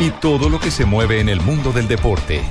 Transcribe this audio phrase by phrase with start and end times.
[0.00, 2.42] y todo lo que se mueve en el mundo del deporte.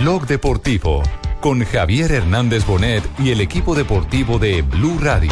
[0.00, 1.02] Blog Deportivo
[1.40, 5.30] con Javier Hernández Bonet y el equipo deportivo de Blue Radio.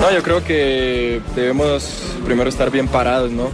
[0.00, 3.48] No, yo creo que debemos primero estar bien parados, ¿no?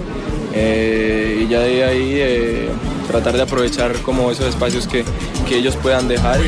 [0.53, 2.69] Eh, y ya de ahí eh,
[3.09, 5.05] tratar de aprovechar como esos espacios que,
[5.49, 6.41] que ellos puedan dejar.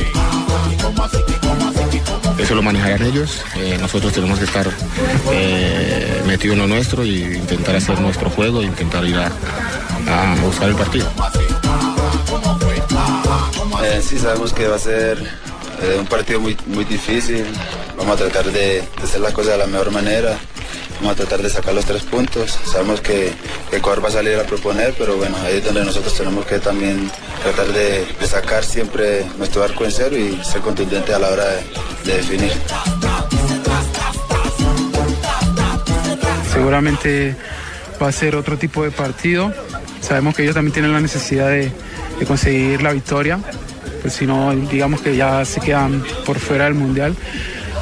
[2.39, 3.43] Eso lo manejarán ellos.
[3.57, 4.69] Eh, nosotros tenemos que estar
[6.43, 11.07] lo nuestro y intentar hacer nuestro juego e intentar ir a, a buscar el partido.
[13.83, 15.19] Eh, sí, sabemos que va a ser
[15.83, 17.47] eh, un partido muy, muy difícil.
[17.97, 20.39] Vamos a tratar de, hacer las cosas de la mejor manera.
[20.97, 22.59] Vamos a tratar de sacar los tres puntos.
[22.71, 23.33] Sabemos que,
[23.71, 26.59] que Ecuador va a salir a proponer, pero bueno, ahí es donde nosotros tenemos que
[26.59, 27.11] también
[27.43, 31.47] tratar de, sacar siempre nuestro arco en cero y ser contundente a la hora
[32.05, 32.53] de definir.
[36.55, 37.35] Seguramente
[38.01, 39.53] va a ser otro tipo de partido.
[40.01, 41.73] Sabemos que ellos también tienen la necesidad de,
[42.29, 43.41] conseguir la victoria,
[44.01, 47.17] pues si no, digamos que ya se quedan por fuera del Mundial.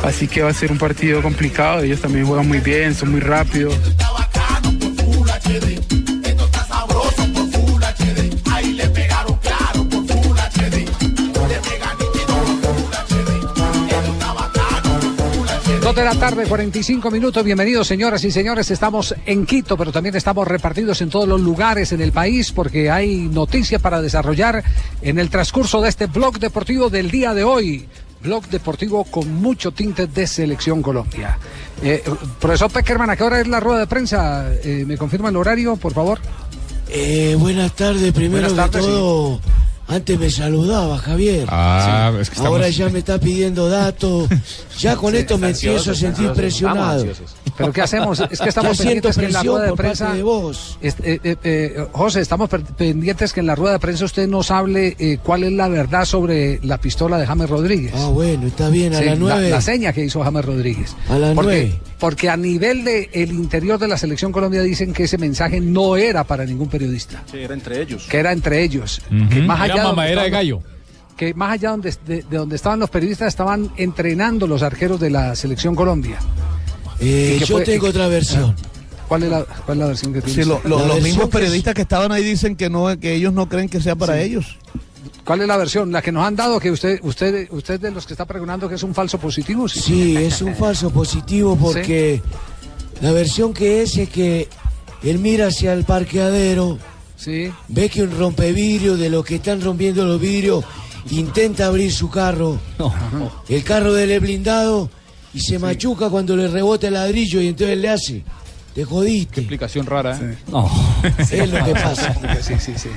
[0.02, 1.82] Así que va a ser un partido complicado.
[1.82, 3.76] Ellos también juegan muy bien, son muy rápidos.
[15.92, 17.44] Dos de la tarde, 45 minutos.
[17.44, 18.70] Bienvenidos, señoras y señores.
[18.70, 22.90] Estamos en Quito, pero también estamos repartidos en todos los lugares en el país porque
[22.90, 24.64] hay noticias para desarrollar
[25.02, 27.86] en el transcurso de este blog deportivo del día de hoy.
[28.22, 31.36] Blog deportivo con mucho tinte de Selección Colombia.
[31.82, 32.02] Eh,
[32.40, 34.50] profesor Peckerman, ¿a qué hora es la rueda de prensa?
[34.64, 36.20] Eh, ¿Me confirma el horario, por favor?
[36.88, 39.40] Eh, buenas tardes, primero Buenas tardes, que todo.
[39.92, 41.46] Antes me saludaba, Javier.
[41.50, 44.26] Ah, es que estamos- Ahora ya me está pidiendo datos.
[44.78, 47.04] Ya con esto me empiezo a sentir presionado.
[47.56, 48.20] ¿Pero qué hacemos?
[48.30, 50.14] Es que estamos pendientes que en la rueda de prensa...
[50.14, 50.78] de vos.
[50.80, 54.96] Est- eh, eh, José, estamos pendientes que en la rueda de prensa usted nos hable
[54.98, 57.92] eh, cuál es la verdad sobre la pistola de James Rodríguez.
[57.94, 59.50] Ah, bueno, está bien, a Sí, las nueve.
[59.50, 60.96] La, seña que hizo James Rodríguez.
[61.08, 61.80] A las porque, nueve.
[61.98, 65.96] Porque a nivel del el interior de la selección Colombia dicen que ese mensaje no
[65.96, 68.06] era para ningún periodista, Sí, era entre ellos.
[68.08, 69.00] que era entre ellos.
[69.10, 69.28] Ujú.
[69.28, 70.60] Que más Era allá mamadera de gallo.
[71.16, 75.10] Que más allá donde, de, de donde estaban los periodistas estaban entrenando los arqueros de
[75.10, 76.16] la selección Colombia.
[77.02, 78.54] Eh, ¿Y qué yo fue- tengo otra versión.
[79.08, 80.42] ¿Cuál es la, cuál es la versión que tiene?
[80.42, 82.98] Sí, lo- lo- los versión mismos que es- periodistas que estaban ahí dicen que no,
[82.98, 84.56] que ellos no creen que sea para ellos.
[85.24, 85.92] ¿Cuál es la versión?
[85.92, 88.76] La que nos han dado, que usted, usted, usted de los que está preguntando que
[88.76, 89.68] es un falso positivo.
[89.68, 92.22] Sí, es un falso positivo porque
[93.00, 94.48] la versión que es es que
[95.02, 96.78] él mira hacia el parqueadero,
[97.16, 97.52] Sí.
[97.68, 100.64] ve que un rompevidrio de los que están rompiendo los vidrios
[101.10, 102.58] intenta abrir su carro.
[103.48, 104.88] El carro de él es blindado
[105.34, 108.22] y se machuca cuando le rebota el ladrillo y entonces le hace.
[108.74, 109.40] Te jodiste.
[109.40, 110.18] Explicación rara.
[110.20, 110.36] ¿eh?
[111.18, 112.14] Es lo que pasa.
[112.40, 112.88] Sí, sí, sí.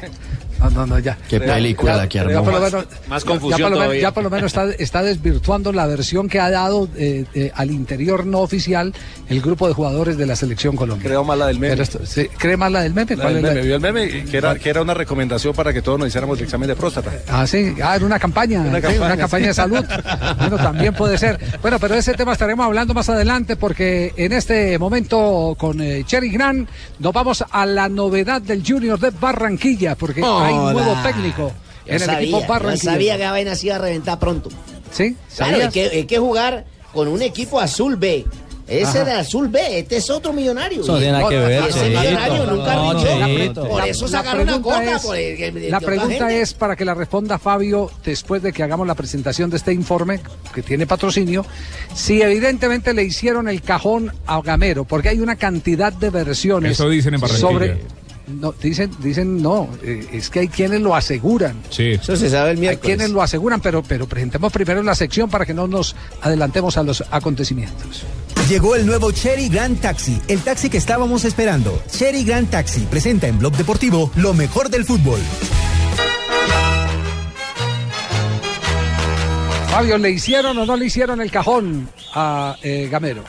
[0.65, 1.17] No, no, no, ya.
[1.29, 2.43] Qué película Ya- la que armó.
[2.43, 4.01] por lo menos- Más ya- confusión ya por lo menos, todavía.
[4.01, 7.71] ya por lo menos está, está desvirtuando la versión que ha dado eh, eh, al
[7.71, 8.93] interior no oficial
[9.29, 11.07] el grupo de jugadores de la selección Colombia.
[11.07, 11.81] Creo más la del meme.
[11.81, 13.15] Esto- sí, ¿Cree más la del meme?
[13.15, 13.65] La ¿Cuál del es la- meme.
[13.65, 16.45] Vio el meme que era, que era una recomendación para que todos nos hiciéramos el
[16.45, 17.11] examen de próstata.
[17.29, 19.47] Ah, sí, ah, era una campaña, Una sí, una campaña, campaña, sí.
[19.47, 19.85] de salud.
[20.39, 21.39] Bueno, también puede ser.
[21.61, 26.03] Bueno, pero de ese tema estaremos hablando más adelante porque en este momento con eh,
[26.05, 26.67] Cherry Gran
[26.99, 30.73] nos vamos a la novedad del Junior de Barranquilla porque hay Hola.
[30.73, 31.53] nuevo técnico Yo
[31.87, 32.91] en el sabía, equipo yo Barranquilla.
[32.91, 34.49] sabía que la vaina se iba a reventar pronto.
[34.91, 35.15] ¿Sí?
[35.35, 38.25] Claro, hay que, hay que jugar con un equipo azul B.
[38.67, 39.03] Ese Ajá.
[39.05, 40.81] de azul B, este es otro millonario.
[40.81, 41.99] Eso tiene nada que ver, ese Cheito.
[41.99, 42.99] millonario nunca No.
[43.03, 43.67] Cheito.
[43.69, 44.95] Por La- eso la sacaron una pregunta coca.
[44.95, 48.51] es- por el- el- de La pregunta es para que la responda Fabio después de
[48.51, 50.19] que hagamos la presentación de este informe
[50.51, 51.45] que tiene patrocinio,
[51.93, 56.89] si evidentemente le hicieron el cajón a Gamero, porque hay una cantidad de versiones Eso
[56.89, 57.47] dicen en Barranquilla.
[57.51, 57.77] sobre
[58.27, 61.55] no, dicen dicen no, eh, es que hay quienes lo aseguran.
[61.69, 61.91] Sí.
[61.91, 62.85] Eso se sabe el Hay miércoles.
[62.85, 66.83] quienes lo aseguran, pero pero presentemos primero la sección para que no nos adelantemos a
[66.83, 68.03] los acontecimientos.
[68.49, 71.81] Llegó el nuevo Cherry Grand Taxi, el taxi que estábamos esperando.
[71.89, 75.19] Cherry Grand Taxi presenta en Blog Deportivo lo mejor del fútbol.
[79.71, 83.23] Fabio, ¿le hicieron o no le hicieron el cajón a eh, Gamero?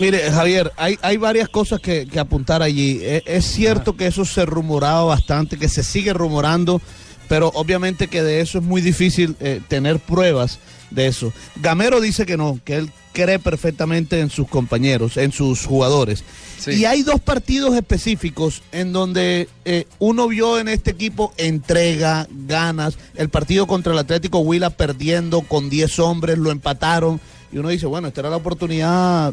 [0.00, 2.98] Mire, Javier, hay, hay varias cosas que, que apuntar allí.
[3.02, 6.80] E- Es, cierto que eso se rumoraba bastante, que se sigue rumorando,
[7.28, 10.58] pero obviamente que de eso es muy difícil eh, tener pruebas
[10.90, 11.32] de eso.
[11.56, 16.24] Gamero dice que no, que él cree perfectamente en sus compañeros, en sus jugadores.
[16.66, 22.96] Y hay dos partidos específicos en donde eh, uno vio en este equipo entrega, ganas.
[23.14, 27.20] El partido contra el Atlético Huila perdiendo con 10 hombres, lo empataron.
[27.54, 29.32] Y uno dice, bueno, esta era la oportunidad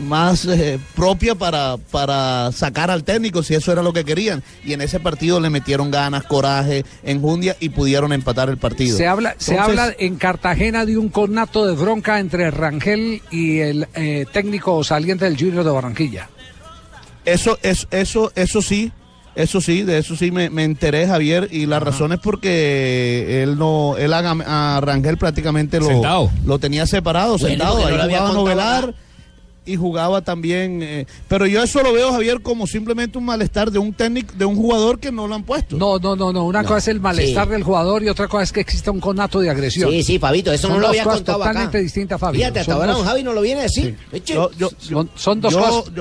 [0.00, 4.42] más eh, propia para, para sacar al técnico, si eso era lo que querían.
[4.64, 8.96] Y en ese partido le metieron ganas, coraje, enjundia y pudieron empatar el partido.
[8.96, 13.86] Se habla, se habla en Cartagena de un conato de bronca entre Rangel y el
[13.94, 16.30] eh, técnico saliente del Junior de Barranquilla.
[17.26, 18.92] Eso, eso, eso, eso sí,
[19.36, 23.56] eso sí, de eso sí me, me enteré, Javier, y la razón es porque él
[23.58, 26.30] no, él a, a Rangel prácticamente lo, Sentado.
[26.44, 28.94] lo tenía separado, Bueno, sentado, no ahí jugaba contado novelar
[29.68, 33.80] y jugaba también, eh, pero yo eso lo veo, Javier, como simplemente un malestar de
[33.80, 35.76] un técnico, de un jugador que no lo han puesto.
[35.76, 36.44] No, no, no, no.
[36.44, 37.50] Una cosa es el malestar Sí.
[37.52, 39.90] del jugador y otra cosa es que exista un conato de agresión.
[39.90, 41.50] Sí, sí, Fabito, eso Son no lo dos había contado acá.
[41.50, 42.38] totalmente distintas, Fabio.
[42.38, 43.98] Fíjate, hasta ahora don Javi no lo viene a decir.
[44.24, 45.92] Yo- yo- son, son dos yo- cosas.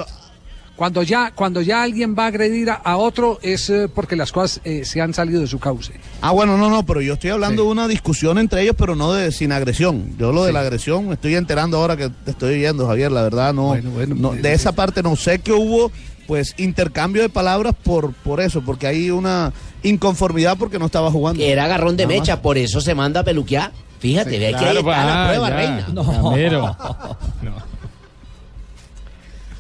[0.76, 4.32] Cuando ya, cuando ya alguien va a agredir a, a otro es eh, porque las
[4.34, 5.94] cosas eh, se han salido de su cauce.
[6.22, 9.14] Ah, bueno, no, no, pero yo estoy hablando de una discusión entre ellos, pero no
[9.14, 10.16] de sin agresión.
[10.18, 13.24] Yo lo de la agresión me estoy enterando ahora que te estoy oyendo, Javier, la
[13.24, 15.92] verdad, no, no, de esa parte no sé que hubo
[16.28, 21.40] pues intercambio de palabras por por eso, porque hay una inconformidad porque no estaba jugando.
[21.40, 22.22] Que era agarrón de Nada más.
[22.28, 23.72] mecha, por eso se manda a peluquear.
[24.00, 25.56] Fíjate, Sí, ve que ahí está la prueba, ya.
[25.56, 25.88] reina.
[25.94, 26.04] No.
[26.32, 26.78] Gamero.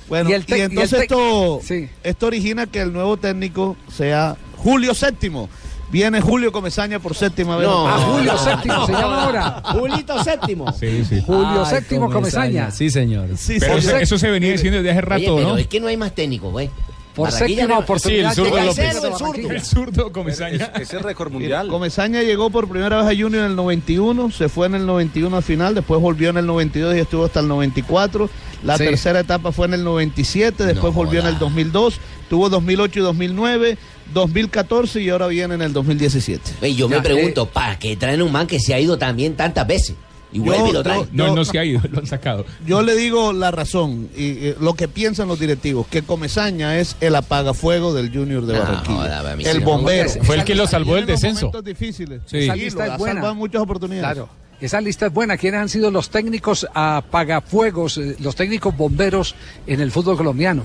[0.08, 1.62] Bueno, Y y, el tec- y el entonces esto,
[2.04, 5.50] esto origina que el nuevo técnico sea Julio Séptimo.
[5.92, 7.68] Viene Julio Comesaña por séptima vez.
[7.68, 7.88] No.
[7.88, 9.62] Ah, Julio Séptimo se llama ahora.
[9.66, 10.74] Julito Séptimo.
[10.74, 11.22] Sí, sí.
[11.26, 12.72] Julio Séptimo Comesaña.
[12.72, 13.30] Sí, señor.
[13.60, 15.58] Pero eso, eso se venía diciendo desde hace Oye, rato, pero ¿no?
[15.58, 16.70] es que no hay más técnicos, güey.
[17.16, 18.96] Por séptima no- oportunidad Sí, el zurdo López.
[18.96, 19.52] el zurdo.
[19.52, 20.72] El zurdo Comesaña.
[20.80, 21.68] Ese récord mundial.
[21.70, 25.38] Comesaña llegó por primera vez a Junior en el 91, se fue en el 91
[25.38, 28.30] al final, después volvió en el 92 y estuvo hasta el 94.
[28.64, 28.84] La Sí.
[28.86, 33.78] tercera etapa fue en el 97, después volvió en el 2002, tuvo 2008 y 2009,
[34.14, 36.52] 2014 y ahora viene en el 2017.
[36.62, 38.98] Ve, yo Ya, me pregunto, eh, ¿para qué traen un man que se ha ido
[38.98, 39.96] también tantas veces?
[40.34, 41.08] Y vuelve y lo traen.
[41.14, 42.46] No, no se ha ido, lo han sacado.
[42.66, 46.98] Yo le digo la razón y, eh, lo que piensan los directivos, que Comesaña es
[47.00, 49.52] el apagafuego del Junior de No, Barranquilla.
[49.52, 50.10] el bombero.
[50.24, 51.48] Fue el que lo salvó del descenso.
[51.48, 52.22] momentos difíciles.
[52.26, 52.38] Sí.
[52.40, 53.14] Esa Sí, lista lo es buena.
[53.16, 54.04] salvado muchas oportunidades.
[54.14, 54.30] Claro.
[54.60, 55.38] Esa lista es buena.
[55.38, 59.36] ¿Quiénes han sido los técnicos apagafuegos, eh, los técnicos bomberos
[59.68, 60.64] en el fútbol colombiano?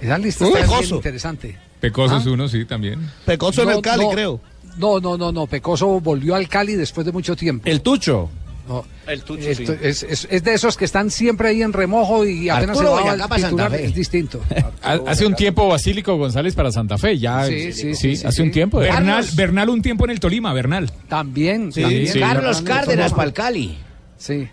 [0.00, 1.58] Esa lista Uh, está bien interesante.
[1.80, 2.18] Pecoso ¿Ah?
[2.18, 3.10] es uno, sí, también.
[3.26, 4.40] Pecoso en No, el Cali, no, creo.
[4.76, 5.46] No, no, no, no.
[5.46, 7.68] Pecoso volvió al Cali después de mucho tiempo.
[7.68, 8.30] El Tucho.
[8.68, 8.84] No.
[9.06, 9.78] El Tucho, Esto- sí.
[9.82, 13.04] es, es- es de esos que están siempre ahí en remojo y apenas Arturo se
[13.04, 13.84] va al Santa Fe.
[13.86, 14.40] es distinto.
[14.82, 17.46] Ha- Hace un tiempo Basílico González para Santa Fe, ya.
[17.46, 18.42] Sí, sí, sí, sí, hace sí.
[18.42, 18.78] un tiempo.
[18.78, 19.24] Bernal.
[19.34, 20.90] Bernal un tiempo en el Tolima, Bernal.
[21.08, 22.06] También, Sí, también.
[22.12, 22.20] sí.
[22.20, 23.78] Carlos Cárdenas para el Cali.
[24.18, 24.48] Sí.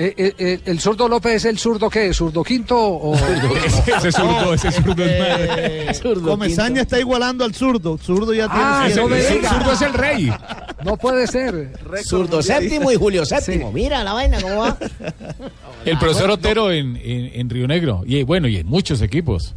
[0.00, 2.14] Eh, eh, eh, ¿El zurdo López es el zurdo qué?
[2.14, 3.16] ¿Zurdo quinto o...?
[3.96, 6.00] ese zurdo, ese zurdo es.
[6.04, 7.98] Eh, Comesaña está igualando al zurdo.
[7.98, 9.00] Zurdo ya tiene Ah, siete.
[9.00, 9.50] no me El diga.
[9.50, 10.32] zurdo es el rey.
[10.84, 11.72] No puede ser.
[12.04, 13.72] Zurdo Séptimo y Julio Séptimo.
[13.72, 14.78] Mira la vaina cómo va.
[15.84, 18.02] El profesor Otero en, en, en Río Negro.
[18.06, 19.56] Y bueno, y en muchos equipos.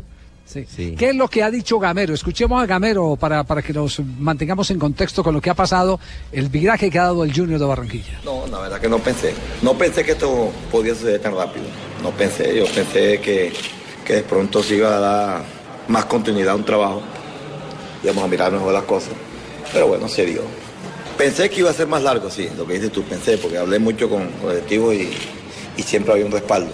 [0.51, 0.65] Sí.
[0.75, 0.96] Sí.
[0.98, 2.13] ¿Qué es lo que ha dicho Gamero?
[2.13, 6.00] Escuchemos a Gamero para, para que nos mantengamos en contexto con lo que ha pasado,
[6.31, 8.20] el viraje que ha dado el Junior de Barranquilla.
[8.25, 9.34] No, la verdad que no pensé.
[9.62, 11.65] No pensé que esto podía suceder tan rápido.
[12.03, 12.58] No pensé.
[12.58, 13.53] Yo pensé que,
[14.05, 15.43] que de pronto se iba a dar
[15.88, 17.01] más continuidad a un trabajo.
[18.03, 19.13] Íbamos a mirar mejor las cosas.
[19.72, 20.41] Pero bueno, se dio.
[21.17, 23.77] Pensé que iba a ser más largo, sí, lo que dices tú, pensé, porque hablé
[23.79, 25.12] mucho con los directivos y,
[25.77, 26.72] y siempre había un respaldo.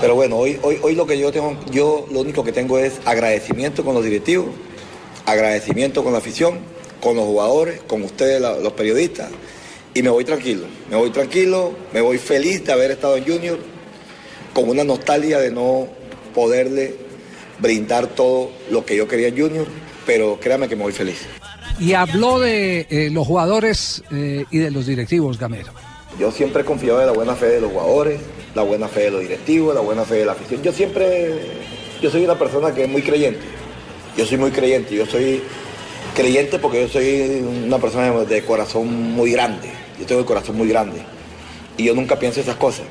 [0.00, 2.94] Pero bueno, hoy, hoy, hoy lo que yo tengo, yo lo único que tengo es
[3.04, 4.46] agradecimiento con los directivos,
[5.26, 6.58] agradecimiento con la afición,
[7.02, 9.30] con los jugadores, con ustedes, la- los periodistas,
[9.92, 13.58] y me voy tranquilo, me voy tranquilo, me voy feliz de haber estado en Junior,
[14.54, 15.86] con una nostalgia de no
[16.34, 16.94] poderle
[17.58, 19.66] brindar todo lo que yo quería en Junior,
[20.06, 21.26] pero créame que me voy feliz.
[21.78, 25.72] Y habló de eh, los jugadores eh, y de los directivos, Gamero.
[26.18, 28.20] Yo siempre he confiado en la buena fe de los jugadores,
[28.54, 30.62] la buena fe de los directivos, la buena fe de la afición.
[30.62, 31.34] Yo siempre,
[32.02, 33.40] yo soy una persona que es muy creyente.
[34.16, 34.94] Yo soy muy creyente.
[34.94, 35.42] Yo soy
[36.14, 39.68] creyente porque yo soy una persona de- corazón muy grande.
[39.98, 41.00] Yo tengo el corazón muy grande.
[41.76, 42.86] Y yo nunca pienso esas cosas.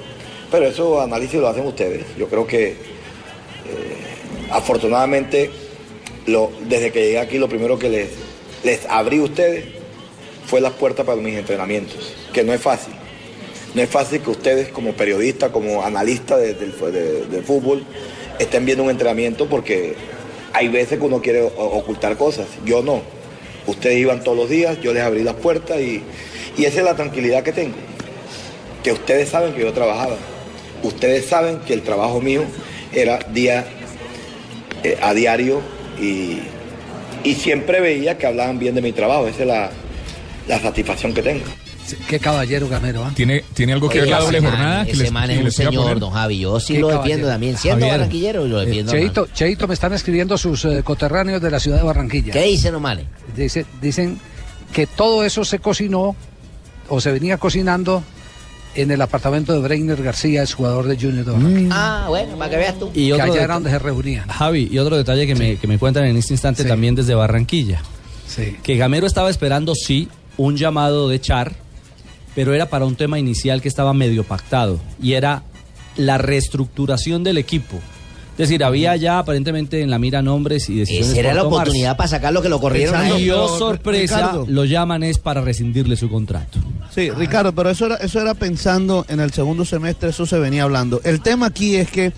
[0.50, 2.06] Pero eso análisis lo hacen ustedes.
[2.18, 2.76] Yo creo que eh,
[4.52, 5.52] afortunadamente
[6.26, 8.10] lo- desde que llegué aquí lo primero que les,
[8.64, 9.66] les abrí a ustedes
[10.46, 12.94] fue las puertas para mis entrenamientos, que no es fácil.
[13.74, 17.84] No es fácil que ustedes como periodistas, como analistas de- fútbol,
[18.40, 19.96] estén viendo un entrenamiento porque
[20.54, 22.48] hay veces que uno quiere ocultar cosas.
[22.66, 23.02] Yo no.
[23.68, 26.04] Ustedes iban todos los días, yo les abrí las puertas y,
[26.58, 27.76] esa es la tranquilidad que tengo.
[28.84, 30.18] Que ustedes saben que yo trabajaba.
[30.84, 32.44] Ustedes saben que el trabajo mío
[32.94, 33.66] era día
[34.84, 35.62] eh, a diario
[36.02, 36.40] y,
[37.36, 39.28] siempre veía que hablaban bien de mi trabajo.
[39.28, 39.48] Esa es
[40.48, 41.46] la satisfacción que tengo.
[42.08, 43.12] Qué caballero Gamero, ¿ah?
[43.16, 44.86] ¿Tiene, ¿Tiene algo que ver la doble jornada?
[44.86, 46.40] que les- man que es un señor, don Javi.
[46.40, 47.58] Yo sí lo defiendo también.
[47.58, 48.92] Siendo Javier, barranquillero, lo eh, defiendo.
[48.92, 52.34] Cheito, Cheito, me están escribiendo sus eh, coterráneos de la ciudad de Barranquilla.
[52.34, 53.06] ¿Qué dicen, Omale?
[53.36, 54.20] Dice, dicen
[54.74, 56.16] que todo eso se cocinó
[56.88, 58.04] o se venía cocinando
[58.76, 61.70] en el apartamento de Breiner García, es jugador de Junior de Barranquilla.
[61.72, 62.92] Ah, bueno, para que veas tú.
[62.94, 64.28] Y que allá era donde se reunían.
[64.30, 67.82] Javi, y otro detalle que, me, que me cuentan en este instante también desde Barranquilla.
[68.64, 71.56] Que Gamero estaba esperando, sí, un llamado de Char,
[72.40, 75.44] pero era para un tema inicial que estaba medio pactado, y era
[75.98, 77.76] la reestructuración del equipo.
[78.32, 81.10] Es decir, había ya aparentemente en la mira nombres y decisiones.
[81.10, 81.64] Esa era la tomarse.
[81.64, 84.46] oportunidad para sacar lo que lo corrieron Y oh, sorpresa, Ricardo.
[84.48, 86.60] lo llaman es para rescindirle su contrato.
[86.96, 90.64] Sí, Ricardo, pero eso era, eso era pensando en el segundo semestre, eso se venía
[90.64, 91.02] hablando.
[91.04, 92.14] El tema aquí es que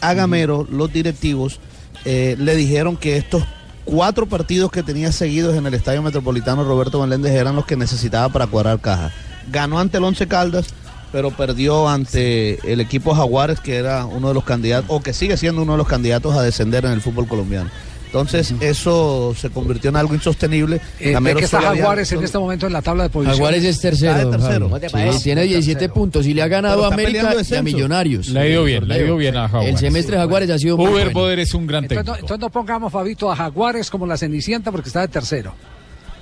[0.00, 1.60] a Gamero, los directivos,
[2.04, 3.44] eh, le dijeron que estos
[3.84, 8.30] cuatro partidos que tenía seguidos en el Estadio Metropolitano Roberto Meléndez eran los que necesitaba
[8.30, 9.12] para cuadrar caja.
[9.50, 10.66] Ganó ante el Once Caldas,
[11.12, 15.36] pero perdió ante el equipo Jaguares, que era uno de los candidatos, o que sigue
[15.36, 17.70] siendo uno de los candidatos a descender en el fútbol colombiano.
[18.06, 20.80] Entonces, eso se convirtió en algo insostenible.
[20.98, 23.38] Eh, ¿De qué está Jaguares en este momento en la tabla de posiciones?
[23.38, 24.12] Jaguares es tercero.
[24.12, 24.50] Está de tercero.
[24.52, 24.62] Javi.
[24.64, 25.18] ¿Cómo te Sí, parece?
[25.22, 27.62] tiene 17 puntos y le ha ganado a América y a.
[27.62, 28.26] Millonarios.
[28.30, 29.74] Le ha ido bien, le ha ido bien a Jaguares.
[29.74, 31.20] El semestre de Jaguares ha sido muy Uber bueno.
[31.20, 32.12] Boder es un gran Entonces técnico.
[32.16, 35.54] no, entonces no pongamos, Fabito, a Jaguares como la Cenicienta porque está de tercero.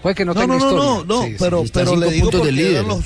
[0.03, 0.85] Puede que no, No, tenga no, no, historia.
[0.85, 1.37] no, no, Sí, sí.
[1.39, 2.71] pero, pero le digo porque líder.
[2.73, 3.05] eran los,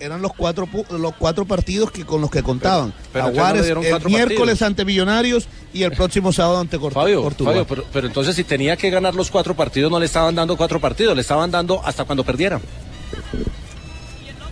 [0.00, 2.92] eran los cuatro los cuatro partidos que con los que contaban.
[3.12, 4.62] pero no le dieron el miércoles partidos.
[4.62, 7.52] ante Millonarios y el próximo sábado ante Cort- Fabio, Cortuluá.
[7.52, 10.56] Fabio, pero, pero entonces si tenía que ganar los cuatro partidos, no le estaban dando
[10.56, 12.60] cuatro partidos, le estaban dando hasta cuando perdiera.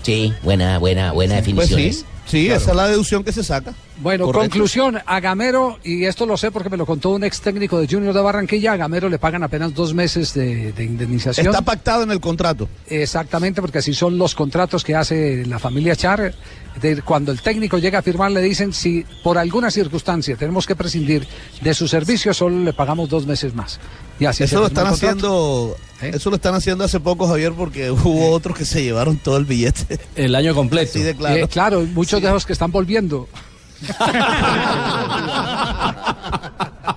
[0.02, 1.80] Sí, buena, buena, buena Pues definición.
[1.92, 3.72] sí, sí, esa es la deducción que se saca.
[4.02, 4.50] Bueno, Correcto.
[4.50, 7.87] conclusión, a Gamero, y esto lo sé porque me lo contó un ex técnico de
[7.87, 11.47] Junior de Barranquilla, a Gamero le pagan apenas dos meses de, de indemnización.
[11.47, 12.68] Está pactado en el contrato.
[12.88, 16.35] Exactamente, porque así son los contratos que hace la familia Char.
[16.80, 20.75] De- cuando el técnico llega a firmar, le dicen si por alguna circunstancia tenemos que
[20.75, 21.26] prescindir
[21.61, 23.78] de su servicio, solo le pagamos dos meses más.
[24.18, 25.76] Y así eso lo están el contrato.
[26.00, 29.37] haciendo, eso lo están haciendo hace poco, Javier, porque hubo otros que se llevaron todo
[29.37, 30.00] el billete.
[30.16, 30.90] El año completo.
[30.90, 31.37] Así de claro.
[31.44, 33.28] Eh, claro, muchos de los que están volviendo.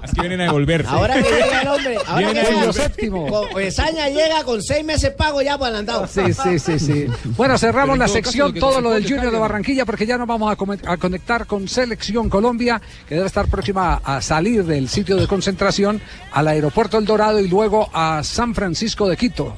[0.04, 0.90] Es que vienen a devolverse.
[0.90, 3.28] Ahora que llega el hombre, ahora Viene que el llega séptimo.
[3.28, 6.08] Con, Esaña llega con seis meses pago ya por adelantado.
[6.08, 7.08] Sí, sí, sí, sí.
[7.36, 9.40] Bueno, cerramos la sección, lo todo lo del Junior de.
[9.40, 14.22] Barranquilla, porque ya nos vamos a conectar con Selección Colombia, que debe estar próxima a
[14.22, 16.02] salir del sitio de concentración
[16.32, 19.56] al aeropuerto El Dorado y luego a San Francisco de Quito,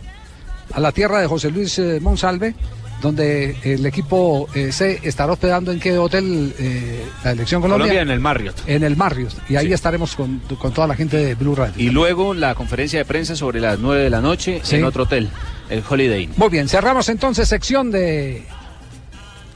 [0.73, 2.55] a la tierra de José Luis eh, Monsalve,
[3.01, 7.85] donde el equipo eh, se estará hospedando en qué hotel eh, la Selección Colombia.
[7.85, 8.55] Colombia en el Marriott.
[8.67, 9.33] En el Marriott.
[9.49, 11.73] Y ahí estaremos con, con toda la gente de Blue Radio.
[11.77, 14.77] Y luego la conferencia de prensa sobre las 9 de la noche Sí.
[14.77, 15.29] en otro hotel,
[15.69, 16.31] el Holiday Inn.
[16.37, 18.43] Muy bien, cerramos entonces sección de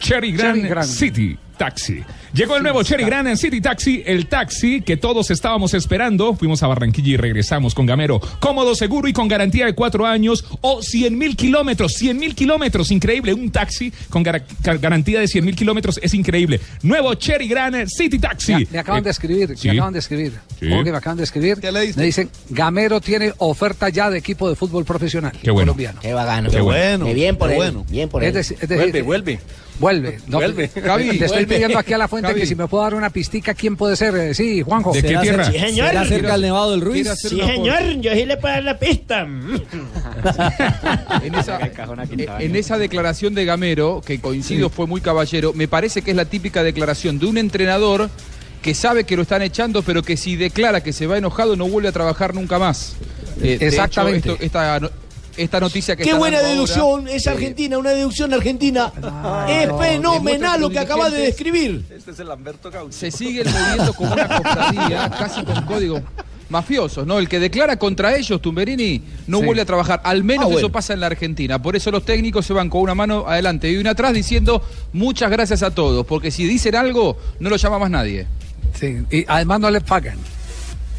[0.01, 0.89] Cherry Grand, Cherry Grand.
[0.89, 2.01] City Taxi.
[2.33, 6.33] Llegó el nuevo Cherry Grand City Taxi, el taxi que todos estábamos esperando.
[6.33, 8.19] Fuimos a Barranquilla y regresamos con Gamero.
[8.39, 11.93] Cómodo, seguro y con garantía de cuatro años o 100 mil kilómetros.
[11.93, 13.33] 100 mil kilómetros, increíble.
[13.35, 16.59] Un taxi con gar- gar- garantía de 100 mil kilómetros es increíble.
[16.81, 18.53] Nuevo Cherry Grand City Taxi.
[18.55, 19.67] Me, me acaban Eh, de escribir, sí.
[19.67, 20.33] me acaban de escribir.
[20.59, 20.67] Sí.
[20.69, 21.59] ¿Cómo que me acaban de escribir?
[21.95, 25.73] Me dicen, Gamero tiene oferta ya de equipo de fútbol profesional Qué bueno.
[25.73, 25.99] colombiano.
[26.01, 26.49] Qué bacano.
[26.49, 27.57] Qué bueno, Qué bien por qué él.
[27.59, 27.85] bueno.
[27.87, 28.33] Bien por Es él.
[28.35, 29.39] decir- es decir, Vuelve, vuelve.
[29.81, 30.19] Vuelve.
[30.27, 30.69] No, Vuelve.
[30.69, 31.45] Javi, le estoy vuelve.
[31.55, 32.39] pidiendo aquí a la fuente Javi.
[32.39, 34.15] que si me puedo dar una pistica, ¿quién puede ser?
[34.15, 34.93] Eh, sí, Juanjo.
[34.93, 35.45] ¿De qué ¿Será tierra?
[35.51, 35.87] Sí, señor.
[35.89, 37.09] ¿Será cerca del Nevado del Ruiz?
[37.17, 39.27] Sí, señor, yo sí le puedo dar la pista.
[41.23, 41.59] En esa,
[42.39, 46.25] en esa declaración de Gamero, que coincido fue muy caballero, me parece que es la
[46.25, 48.09] típica declaración de un entrenador
[48.61, 51.67] que sabe que lo están echando, pero que si declara que se va enojado no
[51.67, 52.95] vuelve a trabajar nunca más.
[53.41, 54.19] Eh, de Exactamente.
[54.19, 54.89] hecho, esto- esta, no-
[55.37, 58.91] esta noticia que Qué está buena dando ahora, deducción, es eh, argentina, una deducción argentina.
[59.47, 61.85] es fenomenal lo que acaba de describir.
[61.95, 62.91] Este es el Lamberto Gaucho.
[62.97, 66.01] se sigue moviendo como una cofradía, casi con código
[66.49, 67.17] mafiosos, ¿no?
[67.17, 69.45] El que declara contra ellos, Tumberini, no Sí.
[69.45, 70.01] vuelve a trabajar.
[70.03, 70.59] Al menos Ah, bueno.
[70.59, 71.61] eso pasa en la Argentina.
[71.61, 74.61] Por eso los técnicos se van con una mano adelante y una atrás diciendo
[74.91, 78.27] muchas gracias a todos, porque si dicen algo, no lo llama más nadie.
[78.77, 80.17] Sí, y además no le pagan.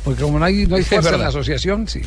[0.04, 2.00] Porque como no hay, no hay fuerza en la asociación, sí.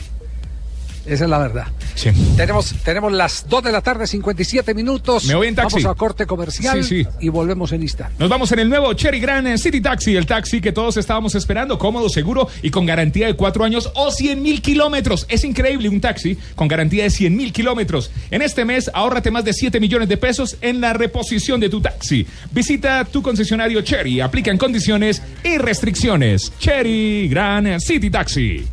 [1.05, 1.67] Esa es la verdad.
[1.93, 2.09] Sí.
[2.35, 5.25] Tenemos, tenemos las 2 de la tarde, 57 minutos.
[5.25, 5.81] Me voy en taxi.
[5.83, 7.09] Vamos a corte comercial Sí, sí.
[7.21, 8.15] y volvemos en instante.
[8.19, 11.77] Nos vamos en el nuevo Cherry Grand City Taxi, el taxi que todos estábamos esperando,
[11.77, 15.25] cómodo, seguro y con garantía de cuatro años o 100 mil kilómetros.
[15.29, 18.11] Es increíble un taxi con garantía de 100 mil kilómetros.
[18.31, 21.81] En este mes, ahórrate más de 7 millones de pesos en la reposición de tu
[21.81, 22.25] taxi.
[22.51, 26.51] Visita tu concesionario Cherry, aplican condiciones y restricciones.
[26.59, 28.65] Cherry Grand City Taxi.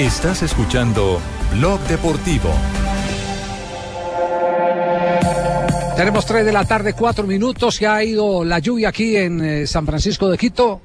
[0.00, 1.20] Estás escuchando
[1.52, 2.48] Blog Deportivo.
[5.94, 7.78] Tenemos 3 de la tarde, 4 minutos.
[7.78, 10.80] Ya ha ido la lluvia aquí en eh, San Francisco de Quito.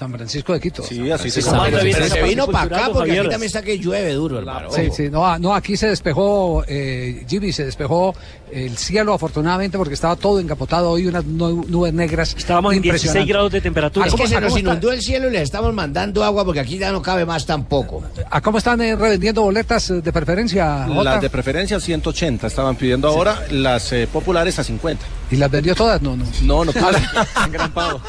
[0.00, 0.82] San Francisco de Quito.
[0.82, 1.42] Sí, así se.
[1.42, 4.70] Se vino para acá porque aquí también está que llueve duro, hermano.
[4.70, 8.14] Sí, sí, no, no, aquí se despejó, eh, Jimmy, se despejó
[8.50, 12.34] el cielo afortunadamente porque estaba todo encapotado hoy, unas nu- nubes negras.
[12.34, 14.06] Estábamos en 16 grados de temperatura.
[14.06, 16.78] Es que se ¿A nos inundó el cielo y le estamos mandando agua porque aquí
[16.78, 18.02] ya no cabe más tampoco.
[18.30, 20.86] ¿A cómo están eh, revendiendo boletas eh, de preferencia?
[20.88, 21.04] Jota?
[21.04, 25.04] Las de preferencia 100 estaban pidiendo ahora, las eh, populares a 50.
[25.30, 26.00] ¿Y las vendió todas?
[26.02, 26.24] No, no.
[26.42, 26.98] No, no pude.
[27.46, 28.00] en gran pago.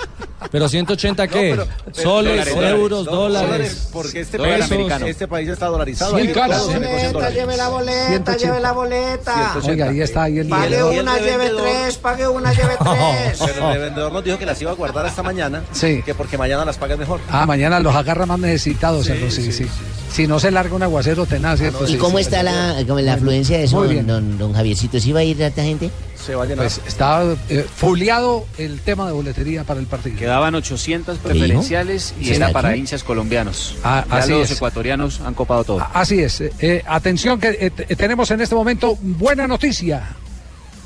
[0.51, 1.57] Pero 180 qué?
[1.93, 3.89] Soles, euros, dólares.
[3.93, 5.05] Porque este Dólar país, americano.
[5.05, 6.17] este país está dolarizado.
[6.17, 7.35] Negocia en dólares.
[7.35, 8.37] Lleve la boleta, 180.
[8.37, 9.53] lleve la boleta.
[9.63, 13.39] Oiga, ahí está ahí el Pague una, lleve tres, pague una, lleve tres.
[13.45, 15.61] Pero el vendedor nos dijo que las iba a guardar hasta mañana.
[15.71, 16.01] Sí.
[16.03, 17.19] Que porque mañana las pagas mejor.
[17.29, 19.67] Ah, mañana los agarra más necesitados, Carlos, sí, sí,
[20.11, 21.85] Si no se larga un aguacero tenaz, ¿cierto?
[21.87, 22.23] ¿Y Sí, cómo sí.
[22.23, 24.99] está la, la afluencia de eso, don, don, don Javiercito?
[24.99, 25.91] ¿Sí va a ir tanta gente?
[26.25, 26.65] Se va a llenar.
[26.65, 30.17] Pues está eh, fuleado el tema de boletería para el partido.
[30.17, 32.53] Quedaban 800 preferenciales y era aquí.
[32.53, 33.75] para hinchas colombianos.
[33.83, 34.57] Ah, ya así los es.
[34.57, 35.87] ecuatorianos han copado todo.
[35.93, 36.41] Así es.
[36.41, 40.15] eh, eh, atención que eh, tenemos en este momento buena noticia.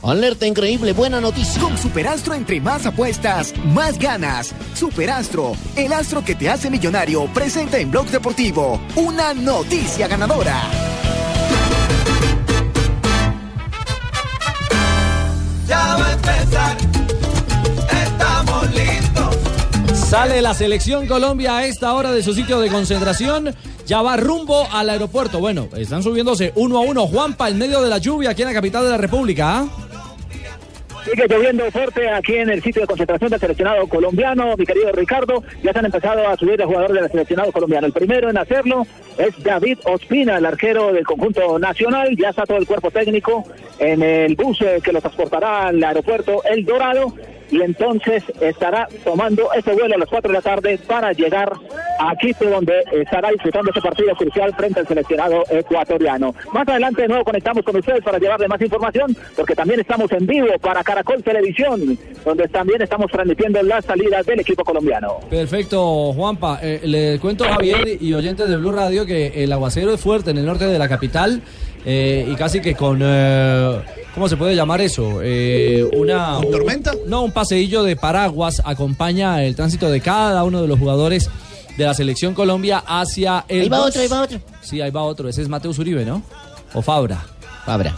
[0.04, 1.60] Alerta increíble, buena noticia.
[1.60, 4.54] Con Superastro entre más apuestas, más ganas.
[4.76, 10.62] Superastro, el astro que te hace millonario, presenta en Blog Deportivo una noticia ganadora.
[19.94, 23.54] Sale la selección Colombia a esta hora de su sitio de concentración.
[23.86, 25.40] Ya va rumbo al aeropuerto.
[25.40, 27.08] Bueno, están subiéndose uno a uno.
[27.08, 29.60] Juanpa, en medio de la lluvia aquí en la capital de la República.
[29.60, 29.85] ¿ah?
[31.06, 35.44] Sigue lloviendo fuerte aquí en el sitio de concentración del seleccionado colombiano, mi querido Ricardo.
[35.62, 37.86] Ya se han empezado a subir los jugadores del seleccionado colombiano.
[37.86, 42.16] El primero en hacerlo es David Ospina, el arquero del conjunto nacional.
[42.18, 43.44] Ya está todo el cuerpo técnico
[43.78, 47.14] en el bus eh, que los transportará al aeropuerto El Dorado.
[47.52, 51.52] Y entonces estará tomando este vuelo a las 4 de la tarde para llegar
[52.00, 56.34] a Quito, donde estará disfrutando este partido crucial frente al seleccionado ecuatoriano.
[56.52, 60.26] Más adelante de nuevo conectamos con ustedes para llevarle más información, porque también estamos en
[60.26, 65.20] vivo para Caracol Televisión, donde también estamos transmitiendo las salidas del equipo colombiano.
[65.30, 66.60] Perfecto, Juanpa.
[66.62, 70.38] Eh, le cuento Javier y oyentes de Blue Radio que el aguacero es fuerte en
[70.38, 71.42] el norte de la capital
[71.86, 73.00] eh, y casi que con.
[73.04, 73.80] eh,
[74.16, 75.20] ¿Cómo se puede llamar eso?
[75.22, 76.40] Eh, una.
[76.50, 76.94] tormenta?
[77.06, 81.30] no, un paseillo de paraguas acompaña el tránsito de cada uno de los jugadores
[81.78, 83.64] de la selección Colombia hacia el.
[83.64, 84.40] Ahí va otro, ahí va otro.
[84.62, 85.28] Sí, ahí va otro.
[85.28, 86.24] Ese es Mateus Uribe, ¿no?
[86.74, 87.26] O Fabra.
[87.66, 87.94] Fabra.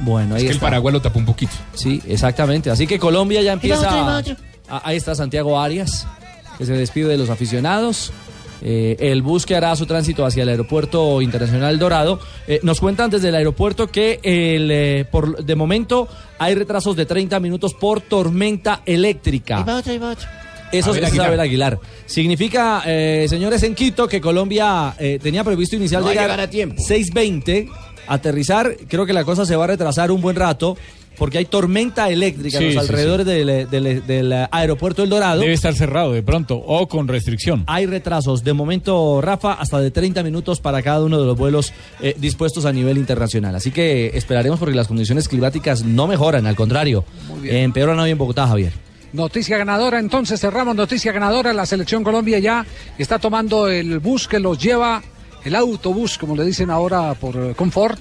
[0.00, 0.60] Bueno, ahí Es que el.
[0.60, 1.52] Paraguay lo tapó un poquito.
[1.74, 2.70] Sí, exactamente.
[2.70, 3.78] Así que Colombia ya Ahí va empieza.
[3.80, 4.36] otro, ahí va otro.
[4.70, 6.06] Ah, Ahí está Santiago Arias,
[6.56, 8.10] que se despide de los aficionados.
[8.62, 12.20] Eh, el bus que hará su tránsito hacia el aeropuerto internacional Dorado.
[12.46, 17.06] Eh, nos cuentan desde el aeropuerto que el, eh, por, de momento hay retrasos de
[17.06, 19.64] 30 minutos por tormenta eléctrica.
[20.72, 21.28] Eso es Aguilar.
[21.28, 21.78] Abel Aguilar.
[22.06, 26.82] Significa, eh, señores, en Quito que Colombia eh, tenía previsto iniciar No llegar a tiempo.
[26.82, 27.70] 6.20,
[28.06, 28.76] aterrizar.
[28.88, 30.76] Creo que la cosa se va a retrasar un buen rato
[31.18, 35.40] porque hay tormenta eléctrica Sí, en los sí, alrededores Del, del- del aeropuerto El Dorado.
[35.40, 37.64] Debe estar cerrado de pronto o con restricción.
[37.66, 38.44] Hay retrasos.
[38.44, 42.64] De momento, Rafa, hasta de 30 minutos para cada uno de los vuelos eh, dispuestos
[42.64, 43.54] a nivel internacional.
[43.54, 47.04] Así que esperaremos porque las condiciones climáticas no mejoran, al contrario.
[47.44, 48.72] Empeoran hoy en Bogotá, Javier.
[49.12, 51.52] Noticia ganadora, entonces cerramos noticia ganadora.
[51.54, 52.66] La selección Colombia ya
[52.98, 55.02] está tomando el bus que los lleva,
[55.44, 57.98] el autobús, como le dicen ahora por eh, confort,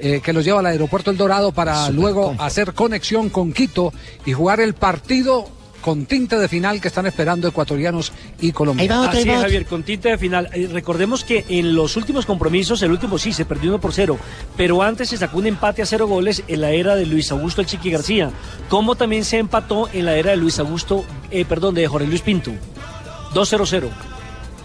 [0.00, 3.92] eh, que los lleva al aeropuerto El Dorado para luego hacer conexión con Quito
[4.24, 5.48] y jugar el partido
[5.80, 9.08] con tinte de final que están esperando ecuatorianos y colombianos.
[9.08, 10.50] Así es, Javier, con tinte de final.
[10.52, 14.18] Eh, recordemos que en los últimos compromisos, el último sí, se perdió uno por cero,
[14.56, 17.60] pero antes se sacó un empate a cero goles en la era de Luis Augusto
[17.60, 18.30] El Chiqui García,
[18.68, 22.22] como también se empató en la era de Luis Augusto, eh, perdón, de Jorge Luis
[22.22, 22.52] Pinto.
[23.34, 23.88] 2-0-0.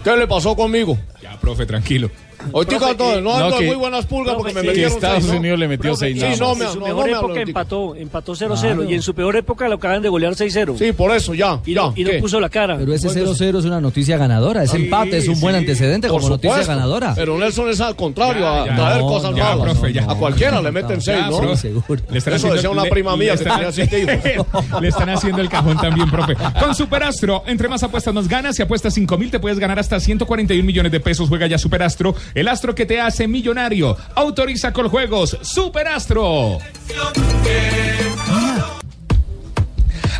[0.02, 0.98] ¿Qué le pasó conmigo?
[1.22, 2.10] Ya, profe, tranquilo.
[2.52, 5.38] Hoy estoy cantando, no ando muy buenas pulgas porque me metieron Estados seis, ¿no?
[5.40, 7.18] Unidos le metió Profe, seis Sí, nada no me, en su no, mejor no me
[7.26, 8.84] época empató, empató 0-0 Claro.
[8.90, 10.76] y en su peor época lo acaban de golear 6-0.
[10.78, 11.82] Sí, por eso, ya, y ya.
[11.82, 12.76] no, y no puso la cara.
[12.78, 14.62] Pero ese Bueno, 0-0 es una noticia ganadora.
[14.62, 17.14] Ese Sí, empate es un buen antecedente Por como noticia ganadora.
[17.14, 19.56] Pero Nelson es al contrario, Ya, a traer No, cosas malas.
[19.58, 20.04] profe, ya.
[20.04, 21.38] A cualquiera le meten seis, Ya, ¿no?
[21.38, 21.56] profe.
[21.56, 22.02] seguro.
[22.12, 24.00] Eso haciendo- decía una prima mía que están- tenía siete
[24.34, 24.46] hijos.
[24.80, 26.34] Le están haciendo el cajón también, profe.
[26.60, 28.56] Con Superastro, entre más apuestas más ganas.
[28.56, 31.28] Si apuestas 5 mil, te puedes ganar hasta 141 millones de pesos.
[31.28, 33.96] Juega ya Superastro, el astro que te hace millonario.
[34.14, 35.38] Autoriza con juegos.
[35.42, 36.58] Superastro.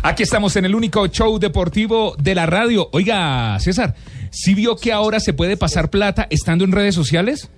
[0.03, 2.89] Aquí estamos en el único show deportivo de la radio.
[2.93, 3.95] Oiga, César,
[4.31, 7.49] ¿sí vio que ahora se puede pasar plata estando en redes sociales?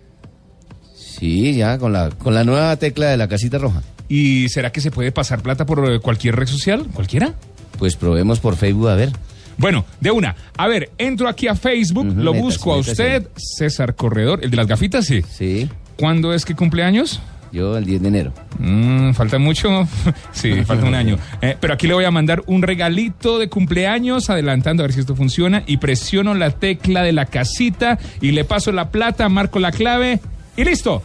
[0.95, 3.81] Sí, ya, con la, con la nueva tecla de la casita roja.
[4.07, 6.85] ¿Y será que se puede pasar plata por eh, cualquier red social?
[6.93, 7.33] ¿Cualquiera?
[7.77, 9.11] Pues probemos por Facebook a ver.
[9.57, 10.35] Bueno, de una.
[10.57, 14.67] A ver, entro aquí a Facebook, lo busco a usted, César Corredor, el de las
[14.67, 15.21] gafitas, sí.
[15.29, 17.19] Sí, ¿Cuándo es que cumpleaños?
[17.51, 18.33] yo el 10 de enero.
[18.59, 19.87] Mm, falta mucho.
[20.31, 21.17] sí, falta un año.
[21.41, 24.99] Eh, pero aquí le voy a mandar un regalito de cumpleaños, adelantando a ver si
[24.99, 25.63] esto funciona.
[25.65, 30.19] Y presiono la tecla de la casita y le paso la plata, marco la clave
[30.55, 31.01] y listo.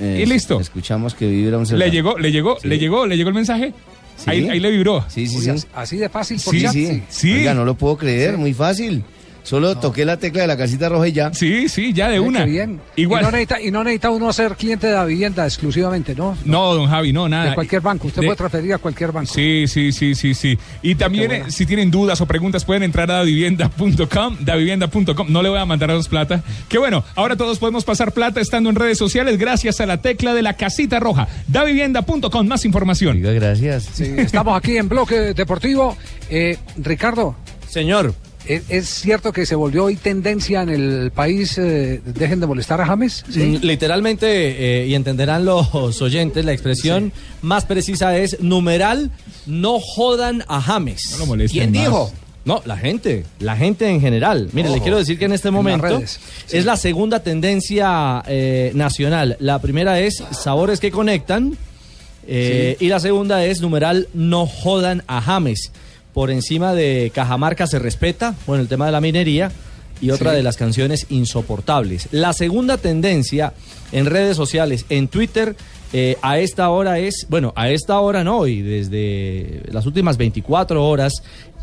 [0.00, 0.60] Eh, Y listo.
[0.60, 1.88] Escuchamos que vibra un celular.
[1.88, 2.68] Le llegó, le llegó, Sí.
[2.68, 3.72] le llegó, le llegó el mensaje.
[4.18, 4.30] Sí.
[4.30, 5.04] Ahí, ahí le vibró.
[5.08, 5.50] Sí, sí, sí.
[5.50, 7.02] as- Así de fácil por Sí, sí.
[7.08, 7.32] Sí.
[7.34, 9.04] Oiga, no lo puedo creer, muy fácil.
[9.48, 11.32] Solo toqué la tecla de la casita roja y ya.
[11.32, 12.44] Sí, sí, ya de una.
[12.44, 12.80] bien.
[12.96, 13.22] Igual.
[13.22, 16.36] Y no, necesita, y no necesita uno ser cliente de la vivienda exclusivamente, ¿no?
[16.44, 17.48] No, don Javi, no, nada.
[17.50, 18.08] De cualquier banco.
[18.08, 19.32] Usted De- puede transferir a cualquier banco.
[19.32, 20.58] Sí, sí, sí, sí, sí.
[20.82, 25.32] Y también, eh, si tienen dudas o preguntas, pueden entrar a davivienda.com, davivienda.com.
[25.32, 26.42] No le voy a mandar a los plata.
[26.68, 30.34] Que bueno, ahora todos podemos pasar plata estando en redes sociales gracias a la tecla
[30.34, 31.26] de la casita roja.
[31.46, 33.16] davivienda.com, más información.
[33.16, 33.88] Oiga, gracias.
[33.94, 35.96] Sí, estamos aquí en Bloque Deportivo.
[36.28, 37.34] Eh, Ricardo,
[37.66, 38.14] Señor.
[38.48, 41.56] ¿Es, es cierto que se volvió hoy tendencia en el país?
[41.58, 43.24] eh, dejen de molestar a James.
[43.28, 49.10] Mm, Literalmente, eh, y entenderán los oyentes, la expresión más precisa es numeral,
[49.46, 51.02] no jodan a James.
[51.12, 51.82] No lo molesten ¿Quién más.
[51.84, 52.12] dijo?
[52.44, 54.48] No, la gente, la gente en general.
[54.52, 56.00] Mire, le Ojo, quiero decir que en este en momento
[56.50, 59.36] es la segunda tendencia eh, nacional.
[59.38, 61.58] La primera es sabores que conectan
[62.26, 65.72] eh, y la segunda es numeral no jodan a James.
[66.14, 69.52] Por encima de Cajamarca se respeta, bueno, el tema de la minería
[70.00, 70.36] y otra Sí.
[70.36, 72.08] de las canciones insoportables.
[72.12, 73.52] La segunda tendencia
[73.92, 75.56] en redes sociales, en Twitter,
[75.92, 80.86] eh, a esta hora es, bueno, a esta hora no, y desde las últimas 24
[80.86, 81.14] horas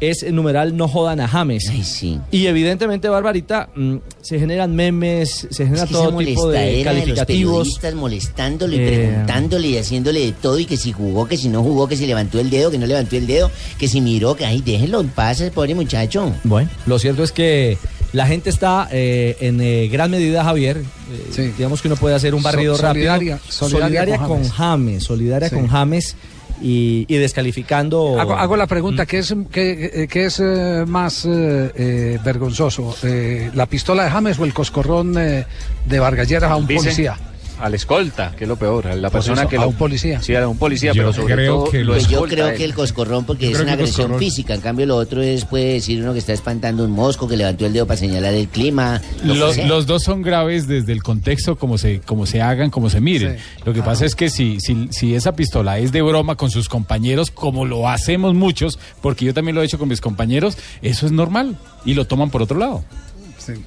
[0.01, 1.67] es el numeral no jodan a James.
[1.69, 2.19] Ay, sí.
[2.31, 6.67] Y evidentemente, Barbarita, mm, se generan memes, se genera Es que todo tipo de molestadera
[6.67, 7.67] de los calificativos.
[7.67, 11.87] y Eh, preguntándole y haciéndole de todo y que si jugó, que si no jugó,
[11.87, 14.61] que si levantó el dedo, que no levantó el dedo, que si miró, que ay,
[14.61, 16.33] déjenlo en paz, pobre muchacho.
[16.43, 17.77] Bueno, lo cierto es que
[18.13, 20.77] la gente está eh, en eh, gran medida, Javier.
[20.77, 20.83] eh,
[21.31, 21.41] Sí.
[21.57, 23.13] Digamos que uno puede hacer un barrido So- rápido.
[23.13, 24.51] solidaria- solidaria con con James.
[24.53, 25.03] James.
[25.03, 25.55] solidaria Sí.
[25.55, 26.15] con James
[26.61, 28.19] y, y descalificando.
[28.19, 32.95] Hago, hago la pregunta, ¿qué es, qué, eh, qué es eh, más eh, eh, vergonzoso?
[33.03, 35.45] Eh, ¿La pistola de James o el coscorrón eh,
[35.85, 37.17] de Vargalleras a un Dice, policía?
[37.59, 39.75] Al escolta, que es lo peor, a la Por persona eso, que a lo- un
[39.75, 40.21] policía.
[40.21, 42.65] Sí, a un policía, Yo pero sobre creo todo que lo Pues yo creo que
[42.65, 44.19] el coscorrón, porque Yo es una agresión coscorrón.
[44.19, 47.37] física, en cambio lo otro es, puede decir uno que está espantando un mosco, que
[47.37, 49.01] levantó el dedo para señalar el clima.
[49.23, 52.99] lo los dos son graves desde el contexto, como se, como se hagan, como se
[52.99, 53.37] miren.
[53.37, 53.43] Sí.
[53.65, 56.67] Lo que pasa es que si, si, si esa pistola es de broma con sus
[56.67, 61.05] compañeros, como lo hacemos muchos, porque yo también lo he hecho con mis compañeros, eso
[61.05, 62.83] es normal y lo toman por otro lado.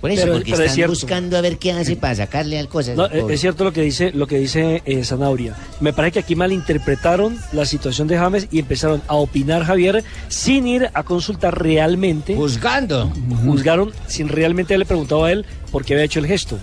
[0.01, 0.93] Por eso, Pero- porque pero es están cierto.
[0.93, 2.97] buscando a ver qué hace para sacarle al cosas.
[2.97, 5.55] No, es cierto lo que dice lo que dice eh, Zanabria.
[5.81, 10.67] Me parece que aquí malinterpretaron la situación de James y empezaron a opinar Javier sin
[10.67, 12.35] ir a consultar realmente.
[12.35, 13.12] Juzgando.
[13.45, 16.59] Juzgaron sin realmente haberle preguntado a él por qué había hecho el gesto.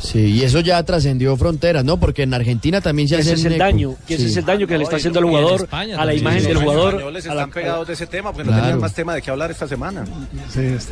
[0.00, 1.98] Sí, y eso ya trascendió fronteras, ¿no?
[1.98, 4.66] Porque en Argentina también se hace ese es el daño, que ese es el daño
[4.66, 6.94] que le está haciendo al jugador, España a la imagen Sí, del los jugador.
[6.94, 9.30] españoles a la- están pegados de ese tema porque no tenían más tema de qué
[9.30, 10.04] hablar esta semana.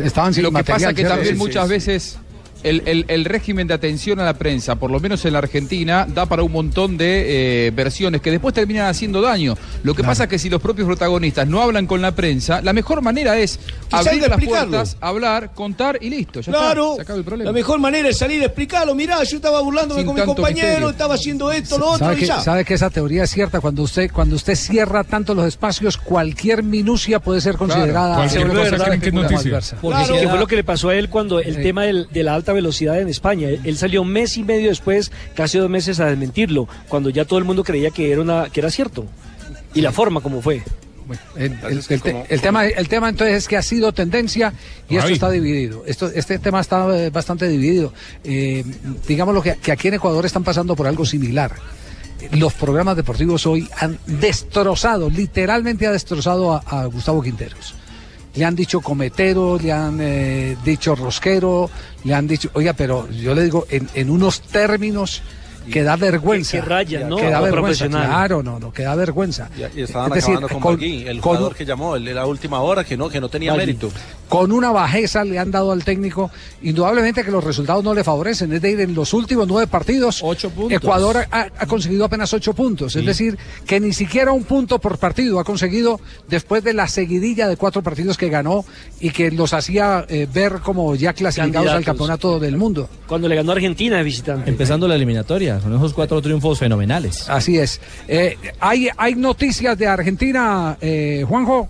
[0.04, 1.70] Estaban sin Lo que pasa que también Sí, sí, muchas sí.
[1.70, 2.18] veces
[2.62, 6.06] el, el- el régimen de atención a la prensa, por lo menos en la Argentina,
[6.08, 9.56] da para un montón de eh, versiones que después terminan haciendo daño.
[9.82, 12.72] Lo que pasa es que si los propios protagonistas no hablan con la prensa, la
[12.72, 14.70] mejor manera es Quizá abrir las explicarlo.
[14.70, 16.40] puertas, hablar, contar y listo.
[16.40, 17.50] Ya Claro, está, se acaba el problema.
[17.50, 18.94] la mejor manera es salir a explicarlo.
[18.94, 20.90] Mirá, yo estaba burlándome Sin con mi compañero, misterio.
[20.90, 22.40] estaba haciendo esto, lo otro ¿Sabe y que, ya.
[22.40, 23.60] sabe que esa teoría es cierta?
[23.60, 28.98] Cuando usted, cuando usted cierra tanto los espacios, cualquier minucia puede ser considerada cualquier cosa
[29.00, 29.60] que noticia.
[29.80, 30.20] Porque Claro.
[30.20, 31.62] que fue lo que le pasó a él cuando el Sí.
[31.62, 33.48] tema del- de la alta velocidad en España.
[33.48, 37.24] Él, él salió un mes y medio después, casi dos meses, a desmentirlo, cuando ya
[37.24, 39.06] todo el mundo creía que era, una, que era cierto.
[39.74, 40.62] Y la forma como fue.
[41.36, 44.52] El, el- el te- el tema, el tema entonces es que ha sido tendencia
[44.88, 45.14] y esto Ay.
[45.14, 45.82] está dividido.
[45.86, 47.92] Esto, este tema está eh, bastante dividido.
[48.24, 48.64] Eh,
[49.08, 51.52] digamos lo que, que aquí en Ecuador están pasando por algo similar.
[52.30, 57.74] Los programas deportivos hoy han destrozado, literalmente ha destrozado a, a Gustavo Quinteros.
[58.34, 61.68] Le han dicho cometero, le han eh, dicho rosquero,
[62.04, 65.22] le han dicho, oiga, pero yo le digo en, en unos términos
[65.70, 66.52] que da vergüenza.
[66.52, 67.16] que rayan, ¿no?
[67.16, 69.48] Que da vergüenza, claro, no, no, que da vergüenza.
[69.56, 72.04] Y, y estaban Es decir, acabando con, con- Berguín, el con- jugador que llamó, el
[72.04, 73.90] de la última hora, que no, que no tenía mérito.
[74.28, 76.30] Con una bajeza le han dado al técnico,
[76.62, 78.52] indudablemente que los resultados no le favorecen.
[78.52, 80.22] Es de ir en los últimos nueve partidos,
[80.70, 82.96] Ecuador ha, ha conseguido apenas ocho puntos.
[82.96, 87.46] Es decir, que ni siquiera un punto por partido ha conseguido después de la seguidilla
[87.48, 88.64] de cuatro partidos que ganó
[89.00, 92.88] y que los hacía eh, ver como ya clasificados al campeonato del mundo.
[93.06, 94.48] Cuando le ganó a Argentina de visitante.
[94.48, 97.28] Empezando la eliminatoria, con esos cuatro triunfos fenomenales.
[97.28, 97.80] Así es.
[98.08, 101.68] Eh, ¿hay, ¿Hay noticias de Argentina, eh, Juanjo?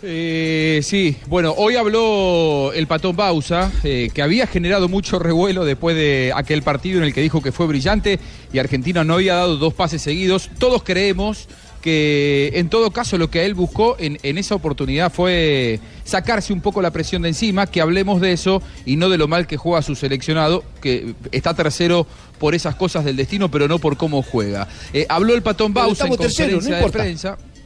[0.00, 5.96] Eh, sí, bueno, hoy habló el patón Bausa, eh, que había generado mucho revuelo después
[5.96, 8.20] de aquel partido en el que dijo que fue brillante
[8.52, 10.50] y Argentina no había dado dos pases seguidos.
[10.58, 11.48] Todos creemos
[11.80, 16.60] que en todo caso lo que él buscó en, en esa oportunidad fue sacarse un
[16.60, 19.56] poco la presión de encima, que hablemos de eso y no de lo mal que
[19.56, 22.06] juega su seleccionado, que está tercero
[22.38, 24.68] por esas cosas del destino, pero no por cómo juega.
[24.92, 27.58] Eh, habló el patón Bausa en estamos terceros, no conferencia de prensa.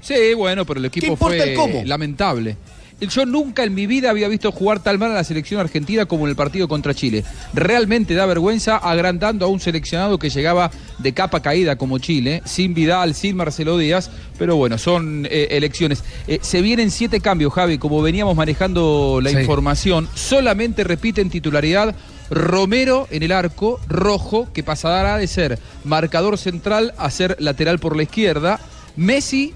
[0.00, 2.56] Sí, bueno, pero el equipo fue el lamentable.
[3.00, 6.24] Yo nunca en mi vida había visto jugar tal mal a la selección argentina como
[6.24, 7.24] en el partido contra Chile.
[7.54, 12.74] Realmente da vergüenza agrandando a un seleccionado que llegaba de capa caída como Chile, sin
[12.74, 16.02] Vidal, sin Marcelo Díaz, pero bueno, son eh, elecciones.
[16.26, 19.36] Eh, se vienen siete cambios, Javi, como veníamos manejando la Sí.
[19.38, 20.08] información.
[20.14, 21.94] Solamente repiten titularidad
[22.30, 27.96] Romero en el arco, Rojo, que pasará de ser marcador central a ser lateral por
[27.96, 28.58] la izquierda,
[28.96, 29.54] Messi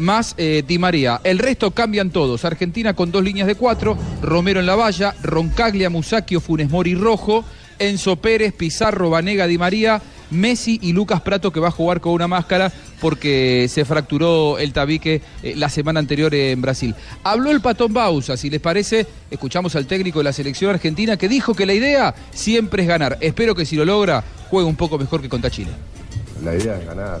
[0.00, 1.20] más eh, Di María.
[1.22, 2.44] El resto cambian todos.
[2.44, 7.44] Argentina con dos líneas de cuatro, Romero en la valla, Roncaglia, Musacchio, Funes Mori, Rojo,
[7.78, 12.12] Enzo Pérez, Pizarro, Vanega, Di María, Messi y Lucas Prato que va a jugar con
[12.12, 16.94] una máscara porque se fracturó el tabique eh, la semana anterior en Brasil.
[17.24, 21.28] Habló el patón Bausa, si les parece, escuchamos al técnico de la selección argentina que
[21.28, 23.18] dijo que la idea siempre es ganar.
[23.20, 25.70] Espero que si lo logra, juegue un poco mejor que contra Chile.
[26.44, 27.20] La idea es ganar.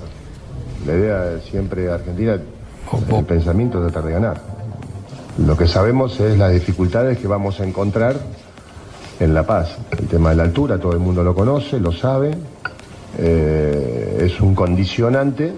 [0.86, 2.38] La idea siempre Argentina,
[2.92, 4.40] el pensamiento es tratar de ganar.
[5.38, 8.16] Lo que sabemos es las dificultades que vamos a encontrar
[9.20, 9.76] en La Paz.
[9.98, 12.36] El tema de la altura, todo el mundo lo conoce, lo sabe.
[13.18, 15.54] Eh, es un condicionante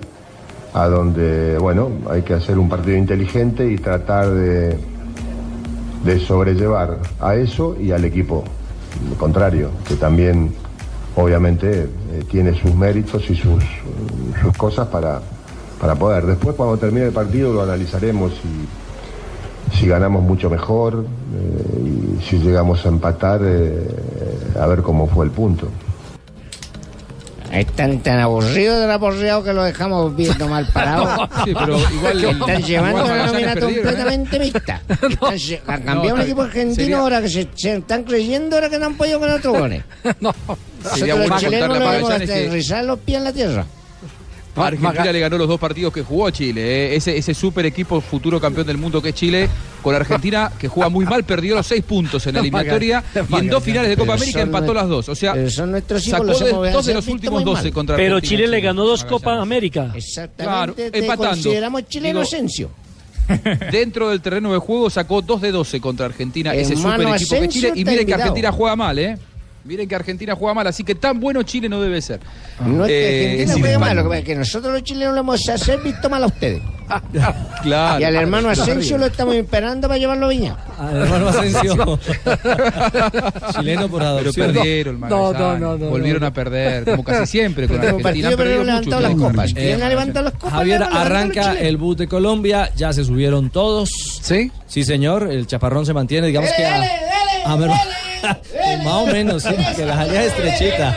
[0.75, 4.79] a donde, bueno, hay que hacer un partido inteligente y tratar de,
[6.05, 8.45] de sobrellevar a eso y al equipo
[9.18, 10.53] contrario, que también
[11.16, 11.88] obviamente eh,
[12.31, 13.62] tiene sus méritos y sus,
[14.40, 15.21] sus cosas para,
[15.83, 16.25] para poder.
[16.27, 22.38] Después cuando termine el partido lo analizaremos y si ganamos mucho mejor eh, y si
[22.38, 23.88] llegamos a empatar eh,
[24.61, 25.66] a ver cómo fue el punto.
[27.51, 31.29] Es tan, tan aburrido de aburrido que lo dejamos viendo mal parado.
[31.45, 33.61] Sí, pero igual- están llevando igual Magallanes nómina ¿eh?
[33.61, 34.81] completamente mixta.
[34.88, 38.55] Están lle- a cambiar No, un equipo argentino sería- ahora que se, se están creyendo
[38.57, 39.83] ahora que no han podido con otros goles.
[40.05, 43.66] Sería Nosotros bueno los chilenos no debemos aterrizar los pies en la tierra.
[44.57, 46.62] Argentina le ganó los dos partidos que jugó a Chile.
[46.93, 46.97] eh.
[46.97, 49.49] Ese, ese super equipo futuro campeón del mundo que es Chile,
[49.83, 53.49] con Argentina que juega muy mal, perdió los seis puntos en la eliminatoria y en
[53.49, 55.09] dos finales de Copa Pero América empató las dos.
[55.09, 57.55] O sea, son nuestros sacó de- dos de los últimos mal.
[57.55, 58.38] 12 contra Pero Argentina.
[58.38, 59.93] Chile le ganó dos Copas América.
[59.95, 60.45] Exactamente.
[60.45, 61.29] Claro, te empatando.
[61.31, 62.71] consideramos chileno Digo, Asensio.
[63.71, 67.45] Dentro del terreno de juego sacó 2 de 12 contra Argentina, ese super equipo que
[67.45, 67.73] es Chile.
[67.75, 68.15] Y miren que.
[68.15, 69.17] Argentina juega mal, ¿eh?
[69.64, 72.18] Miren que Argentina juega mal, así que tan bueno Chile no debe ser.
[72.66, 72.94] No es que
[73.27, 75.81] Eh, Argentina juegue mal, lo que pasa es que nosotros los chilenos lo hemos hacer
[75.81, 76.62] visto mal a ustedes.
[77.62, 78.01] Claro.
[78.01, 80.57] Y al hermano Asensio lo estamos esperando para llevarlo a Viña.
[80.79, 81.98] Al hermano Asensio.
[83.55, 84.53] Chileno por Pero adopción.
[84.53, 86.27] perdieron, No, no, no, no, Volvieron no.
[86.27, 88.03] a perder, como casi siempre con Argentina.
[88.03, 89.51] partido, Han pero perdido mucho, las copas.
[89.53, 90.51] Eh, ¿Quién ha levantado las copas?
[90.53, 93.88] Javier, arranca el bus de Colombia, ya se subieron todos.
[94.20, 94.51] ¿Sí?
[94.66, 97.57] Sí, señor, el chaparrón se mantiene, digamos que a,
[98.23, 100.95] mer- más o menos, sí, que la jalea es estrechita.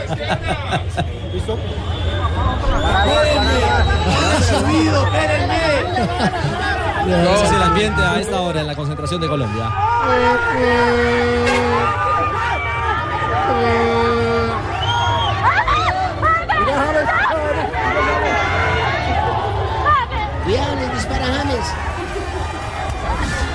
[7.34, 9.70] Ese es el ambiente a esta hora en la concentración de Colombia.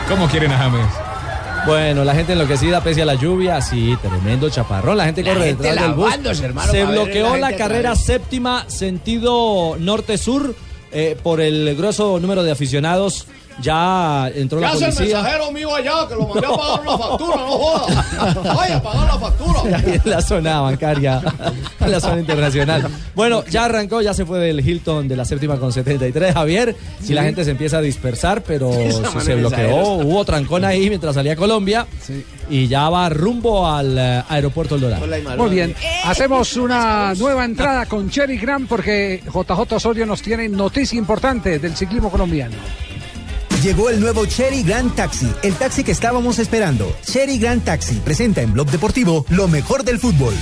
[0.08, 0.88] ¿Cómo quieren a James?
[1.66, 4.98] Bueno, la gente enloquecida pese a la lluvia, sí, tremendo chaparrón.
[4.98, 6.42] La gente La corre gente detrás del bus.
[6.42, 10.56] hermano, Se bloqueó la carrera séptima, sentido norte-sur,
[10.92, 13.28] eh, por el grueso número de aficionados,
[13.62, 15.16] ya entró ¿Qué la hace el policía.
[15.22, 17.36] mensajero mío allá que lo mandé a pagar una factura?
[17.38, 18.06] No joda.
[18.56, 19.78] Vaya a pagar la factura.
[19.78, 21.22] Ahí en la zona bancaria,
[21.80, 22.88] en la zona internacional.
[23.16, 26.76] Bueno, ya arrancó, ya se fue del Hilton de la séptima con 73, Javier.
[27.02, 27.14] Y Sí.
[27.14, 29.94] la gente se empieza a dispersar, pero sí se bloqueó.
[29.96, 31.86] Hubo trancón ahí mientras salía Colombia.
[32.50, 35.06] Y ya va rumbo al eh, aeropuerto El Dorado.
[35.38, 40.98] Muy bien, hacemos una nueva entrada con Cherry Grant porque JJ Osorio nos tiene noticia
[40.98, 42.56] importante del ciclismo colombiano.
[43.62, 46.92] Llegó el nuevo Cherry Grand Taxi, el taxi que estábamos esperando.
[47.06, 50.34] Cherry Grand Taxi presenta en Blog Deportivo lo mejor del fútbol.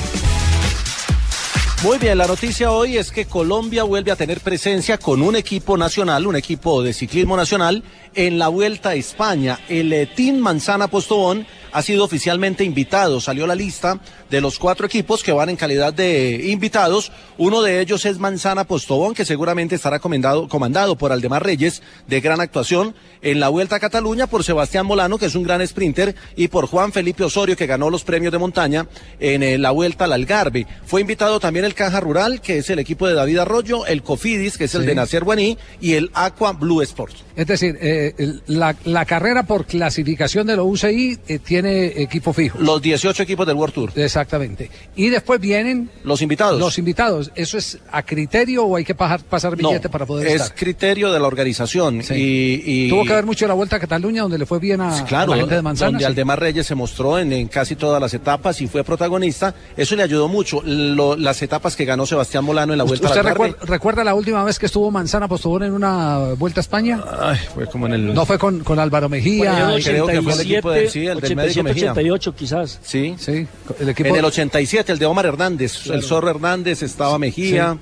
[1.81, 5.77] Muy bien, la noticia hoy es que Colombia vuelve a tener presencia con un equipo
[5.77, 9.59] nacional, un equipo de ciclismo nacional, en la Vuelta a España.
[9.69, 13.21] El eh, Team Manzana Postobón ha sido oficialmente invitado.
[13.21, 17.11] Salió la lista de los cuatro equipos que van en calidad de invitados.
[17.37, 22.19] Uno de ellos es Manzana Postobón, que seguramente estará comandado, comandado por Aldemar Reyes, de
[22.21, 26.15] gran actuación en la Vuelta a Cataluña, por Sebastián Molano, que es un gran sprinter,
[26.35, 28.87] y por Juan Felipe Osorio, que ganó los premios de montaña
[29.19, 30.67] en eh, la Vuelta al Algarve.
[30.85, 34.57] Fue invitado también el Caja Rural, que es el equipo de David Arroyo, el Cofidis,
[34.57, 34.87] que es el Sí.
[34.87, 37.23] de Nacer Guaní, y el Aqua Blue Sports.
[37.35, 42.33] Es decir, eh, el- la, la carrera por clasificación de la UCI eh, tiene equipo
[42.33, 42.59] fijo.
[42.59, 43.91] Los 18 equipos del World Tour.
[43.95, 44.69] Exactamente.
[44.95, 46.59] Y después vienen los invitados.
[46.59, 47.31] Los invitados.
[47.35, 50.55] ¿Eso es a criterio o hay que pasar, pasar No, billete para poder es estar?
[50.55, 52.01] criterio de la organización.
[52.01, 54.97] Y, y- Tuvo que ver mucho la Vuelta a Cataluña donde le fue bien a,
[54.99, 55.91] a Claro, la gente de Manzana.
[55.91, 56.05] donde sí.
[56.05, 60.03] Aldemar Reyes se mostró en, en casi todas las etapas y fue protagonista, eso le
[60.03, 60.61] ayudó mucho.
[60.63, 64.03] Lo- las etapas que ganó Sebastián Molano en la Vuelta ¿Usted al Algarve, recuer- recuerda
[64.03, 67.03] la última vez que estuvo Manzana Postobón en una Vuelta a España?
[67.19, 68.13] Ay, fue como en el...
[68.13, 69.51] No fue con, con Álvaro Mejía.
[69.65, 71.91] Bueno, creo que fue el equipo del- sí, el del médico 87, Mejía.
[71.91, 72.79] 88 quizás.
[72.83, 73.15] Sí.
[73.17, 73.47] Sí,
[73.79, 74.09] el equipo...
[74.09, 75.99] En el 87, el de Omar Hernández, Claro.
[75.99, 77.77] el Zorro Hernández, estaba Mejía,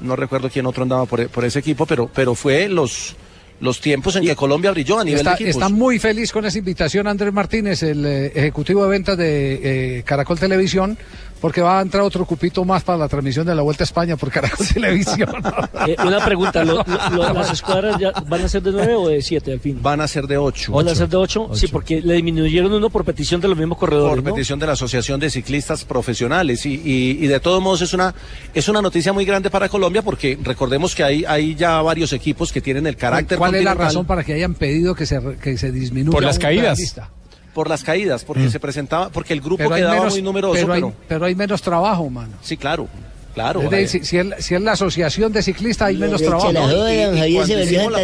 [0.00, 3.16] no recuerdo quién otro andaba por, por ese equipo, pero, pero fue los,
[3.60, 5.54] los tiempos en que Colombia brilló a nivel Está, de equipos.
[5.54, 10.02] está muy feliz con esa invitación Andrés Martínez, el eh, ejecutivo de ventas de eh,
[10.04, 10.98] Caracol Televisión,
[11.40, 14.16] porque va a entrar otro cupito más para la transmisión de la Vuelta a España
[14.16, 15.28] por Caracol Televisión.
[15.86, 19.08] Eh, una pregunta, ¿lo- lo- lo- ¿las escuadras ya van a ser de 9 o
[19.08, 19.78] de 7 al fin?
[19.82, 20.72] Van a ser de 8.
[20.72, 21.50] ¿Van a ser de 8?
[21.54, 24.34] Sí, porque le disminuyeron uno por petición de los mismos corredores, por ¿no?
[24.34, 28.14] petición de la Asociación de Ciclistas Profesionales y, y- y de todos modos es una
[28.54, 32.52] es una noticia muy grande para Colombia porque recordemos que hay, hay ya varios equipos
[32.52, 35.36] que tienen el carácter ¿Cuál es la razón para que hayan pedido que se, re-
[35.36, 36.16] que se disminuya?
[36.16, 37.10] un pedalista?
[37.56, 40.72] Por las caídas porque se presentaba porque el grupo Pero quedaba menos- muy numeroso pero
[40.74, 42.34] hay, pero hay menos trabajo, mano.
[42.42, 42.86] sí claro
[43.32, 46.52] claro Es decir, si, si es, si es la asociación de ciclistas, hay menos trabajo.
[46.52, 47.98] y- y cuando hicimos la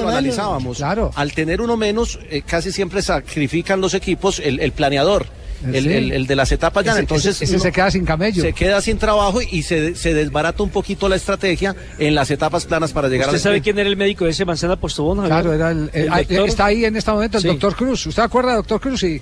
[0.00, 0.78] lo analizábamos.
[1.14, 5.26] Al tener uno menos, eh, casi siempre sacrifican los equipos el, el planeador,
[5.64, 5.92] el, Sí.
[5.92, 6.86] el- el de las etapas.
[6.86, 8.42] Ese- Entonces ese- ese uno se queda sin camello.
[8.42, 12.64] Se queda sin trabajo y se, se desbarata un poquito la estrategia en las etapas
[12.66, 15.18] planas para llegar ¿Usted al sabe quién era el médico de ese Manzana Postobón?
[15.18, 15.32] Javier?
[15.34, 16.48] Claro, era el, el- ¿El ah, doctor?
[16.48, 17.48] está ahí en este momento el Sí.
[17.48, 18.06] doctor Cruz.
[18.06, 19.00] ¿Usted acuerda, doctor Cruz?
[19.00, 19.20] Sí.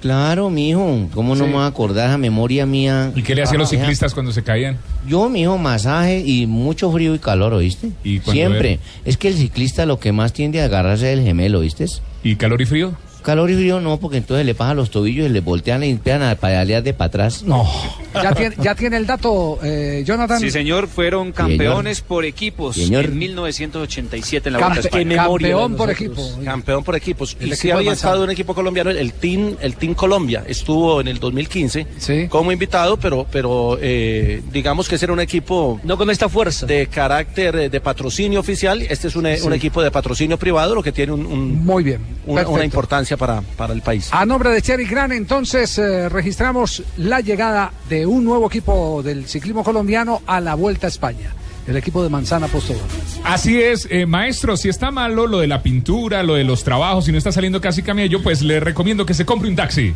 [0.00, 1.48] Claro, mijo, ¿cómo no Sí.
[1.50, 3.12] me voy a acordar esa memoria mía?
[3.14, 3.80] ¿Y qué le hacían los Ajá.
[3.80, 4.78] ciclistas cuando se caían?
[5.06, 7.90] Yo, mijo, masaje y mucho frío y calor, ¿oíste?
[8.02, 8.72] cuándo Siempre.
[8.74, 8.82] era?
[9.04, 11.84] Es que el ciclista lo que más tiende a agarrarse es el gemelo, ¿oíste?
[12.24, 12.94] ¿Y calor y frío?
[13.22, 16.22] Calor y frío no, porque entonces le pasan los tobillos y le voltean y empiezan
[16.22, 17.42] a pedalear de para atrás.
[17.42, 17.68] No.
[18.14, 20.40] Ya tiene, ya tiene el dato, eh, Jonathan.
[20.40, 23.04] Sí, señor, fueron campeones por equipos Señor.
[23.06, 25.16] en en 1987 en la Campe- Vuelta a España.
[25.16, 26.38] campeón por equipos.
[26.44, 27.36] Campeón por equipos.
[27.40, 30.44] El y sí equipo de había estado un equipo colombiano, el Team, el team Colombia,
[30.46, 31.86] estuvo en el 2015
[32.28, 36.66] como invitado, pero, pero eh, digamos que ese era un equipo no con esta fuerza
[36.66, 38.82] de carácter eh, de patrocinio oficial.
[38.82, 39.46] Este es un, eh, Sí.
[39.46, 42.00] un equipo de patrocinio privado, lo que tiene un, un- Muy bien.
[42.26, 44.08] una, importancia para, para el país.
[44.12, 49.26] A nombre de Cherry Gran, entonces eh, registramos la llegada de un nuevo equipo del
[49.26, 51.32] ciclismo colombiano a la Vuelta a España.
[51.66, 52.82] El equipo de Manzana Postobón.
[53.22, 57.04] Así es, eh, maestro, si está malo lo de la pintura, lo de los trabajos,
[57.04, 59.94] si no está saliendo casi camello, pues le recomiendo que se compre un taxi.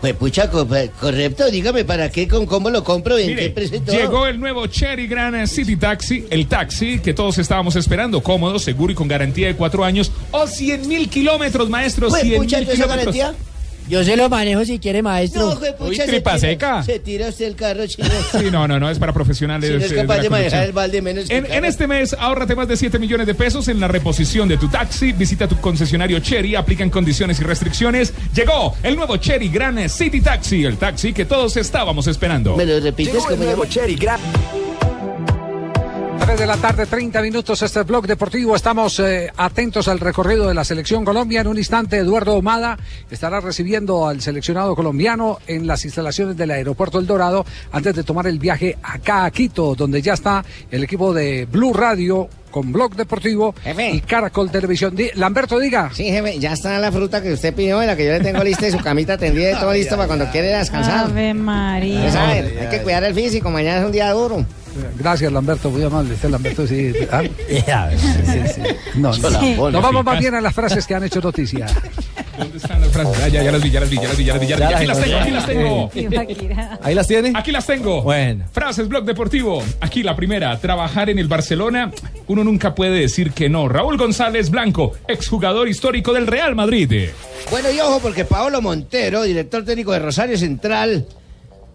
[0.00, 3.96] Pues pucha, pues, correcto, dígame para qué, con cómo lo compro, en Mire, qué todo?
[3.96, 8.92] Llegó el nuevo Cherry Gran City Taxi, el taxi que todos estábamos esperando, cómodo, seguro
[8.92, 12.66] y con garantía de cuatro años o 100 mil kilómetros, maestro, Pues, 100 pucha, mil
[12.66, 13.16] ¿toda esa kilómetros.
[13.16, 13.44] garantía?
[13.88, 15.50] Yo se lo manejo si quiere, maestro.
[15.50, 18.08] No, fue pucha, se tira- Se tira usted el carro, chino.
[18.38, 19.70] Sí, no, no, no, es para profesionales.
[19.70, 21.86] Si no es eh, capaz la de manejar el balde menos que En, en este
[21.86, 25.12] mes, ahórrate más de 7 millones de pesos en la reposición de tu taxi.
[25.12, 28.12] Visita tu concesionario Cherry, aplican condiciones y restricciones.
[28.34, 32.56] Llegó el nuevo Cherry Gran City Taxi, el taxi que todos estábamos esperando.
[32.56, 33.66] ¿Me lo repites como llama?
[33.68, 34.20] Cherry Gran.
[36.28, 38.54] 3 de la tarde, 30 minutos, este es Blog Deportivo.
[38.54, 41.40] Estamos eh, atentos al recorrido de la Selección Colombia.
[41.40, 42.76] En un instante, Eduardo Omada
[43.10, 48.26] estará recibiendo al seleccionado colombiano en las instalaciones del Aeropuerto El Dorado antes de tomar
[48.26, 52.94] el viaje acá a Quito, donde ya está el equipo de Blue Radio con Blog
[52.94, 53.54] Deportivo
[53.94, 54.94] y Caracol Televisión.
[54.94, 55.90] Di- Lamberto, diga.
[55.94, 58.68] Sí, jefe, ya está la fruta que usted pidió, la que yo le tengo lista
[58.68, 61.06] y su camita tendida y todo listo para cuando quiere descansar.
[61.06, 62.12] Ave María.
[62.12, 64.44] Sabe, hay que cuidar el físico, mañana es un día duro.
[64.96, 66.14] Gracias, Lamberto, muy amable.
[66.14, 66.92] Usted, Lamberto, sí.
[67.12, 67.22] ¿ah?
[68.96, 69.12] No, no.
[69.12, 69.54] Sí.
[69.56, 71.66] Nos vamos más bien a las frases que han hecho noticia.
[72.38, 73.20] ¿Dónde están las frases?
[73.22, 74.56] Ah, ya, ya las vi, ya las vi, ya las vi, ya las vi, ya
[74.58, 74.74] las vi.
[74.74, 76.78] Aquí las tengo, aquí las tengo.
[76.82, 77.32] ¿Ahí las tiene?
[77.34, 78.02] Aquí las tengo.
[78.02, 78.44] Bueno.
[78.52, 79.62] Frases Blog Deportivo.
[79.80, 80.58] Aquí la primera.
[80.58, 81.90] Trabajar en el Barcelona.
[82.28, 83.68] Uno nunca puede decir que no.
[83.68, 87.08] Raúl González Blanco, exjugador histórico del Real Madrid.
[87.50, 91.06] Bueno, y ojo, porque Paolo Montero, director técnico de Rosario Central,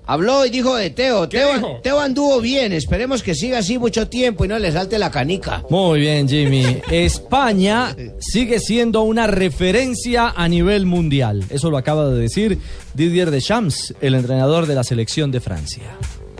[0.05, 1.27] habló y dijo de Teo.
[1.29, 5.11] Teo, Teo anduvo bien, esperemos que siga así mucho tiempo y no le salte la
[5.11, 5.63] canica.
[5.69, 6.81] Muy bien, Jimmy.
[6.91, 11.43] España sigue siendo una referencia a nivel mundial.
[11.49, 12.59] Eso lo acaba de decir
[12.93, 15.83] Didier Deschamps, el entrenador de la selección de Francia.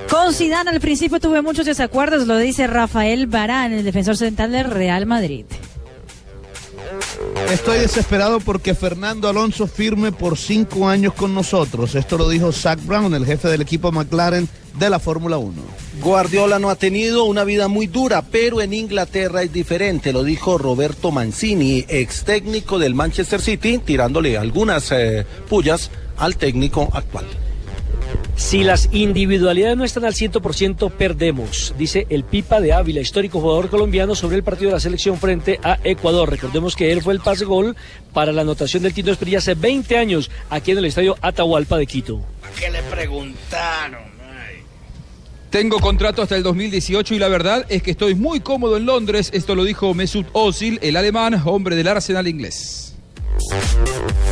[0.10, 4.70] Con Zidane al principio tuve muchos desacuerdos, lo dice Rafael Barán, el defensor central del
[4.70, 5.46] Real Madrid.
[7.52, 11.94] Estoy desesperado porque Fernando Alonso firme por cinco años con nosotros.
[11.96, 15.54] Esto lo dijo Zach Brown, el jefe del equipo McLaren de la Fórmula 1.
[16.02, 20.58] Guardiola no ha tenido una vida muy dura, pero en Inglaterra es diferente, lo dijo
[20.58, 27.26] Roberto Mancini, ex técnico del Manchester City, tirándole algunas eh, pullas al técnico actual.
[28.36, 33.70] Si las individualidades no están al 100%, perdemos, dice el Pipa de Ávila, histórico jugador
[33.70, 36.30] colombiano, sobre el partido de la selección frente a Ecuador.
[36.30, 37.76] Recordemos que él fue el pase gol
[38.12, 41.86] para la anotación del Tito Esprilla hace 20 años aquí en el estadio Atahualpa de
[41.86, 42.22] Quito.
[42.60, 44.14] ¿Qué le preguntaron?
[45.54, 49.30] Tengo contrato hasta el 2018 y la verdad es que estoy muy cómodo en Londres.
[49.34, 52.93] Esto lo dijo Mesut Özil, el alemán, hombre del Arsenal inglés.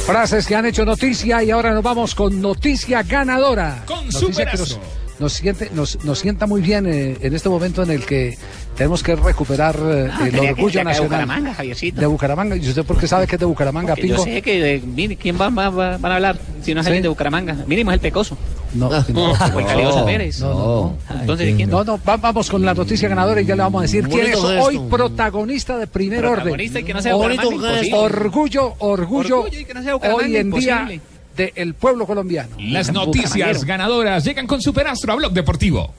[0.05, 3.83] Frases que han hecho noticia y ahora nos vamos con noticia ganadora.
[3.85, 4.79] Con Noticia superazo.
[5.21, 8.37] Nos siente, nos, nos sienta muy bien eh, en este momento en el que
[8.75, 11.03] tenemos que recuperar eh, Ah, el que orgullo ir acá de nacional.
[11.07, 12.01] Bucaramanga, Javiercito.
[12.01, 12.55] De Bucaramanga.
[12.57, 14.23] ¿Y usted por qué sabe que es de Bucaramanga, Porque yo Pingo?
[14.25, 16.89] sé que, eh, mire, ¿quién va, va- va- van a hablar si no es Sí.
[16.89, 17.53] alguien de Bucaramanga?
[17.67, 18.35] Mínimo es el Pecoso.
[18.73, 20.39] No, No, Juan Caliosa Pérez.
[20.39, 21.19] No, no, no.
[21.21, 21.69] Entonces, ¿de quién?
[21.69, 24.21] No, no, va- vamos con la noticia ganadora y ya le vamos a decir quién
[24.27, 24.47] es gesto.
[24.63, 26.35] hoy protagonista de primer orden.
[26.43, 27.15] Protagonista y que no sea.
[27.15, 30.87] Orgullo, orgullo, Orgullo y que no sea Bucaramanga, hoy en día
[31.35, 32.55] del pueblo colombiano.
[32.59, 35.93] Las noticias ganadoras llegan con Superastro a Blog Deportivo.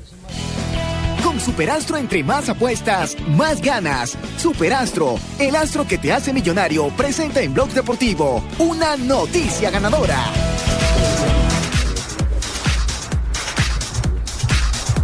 [1.22, 4.16] Con Superastro entre más apuestas, más ganas.
[4.36, 10.24] Superastro, el astro que te hace millonario, presenta en Blog Deportivo una noticia ganadora.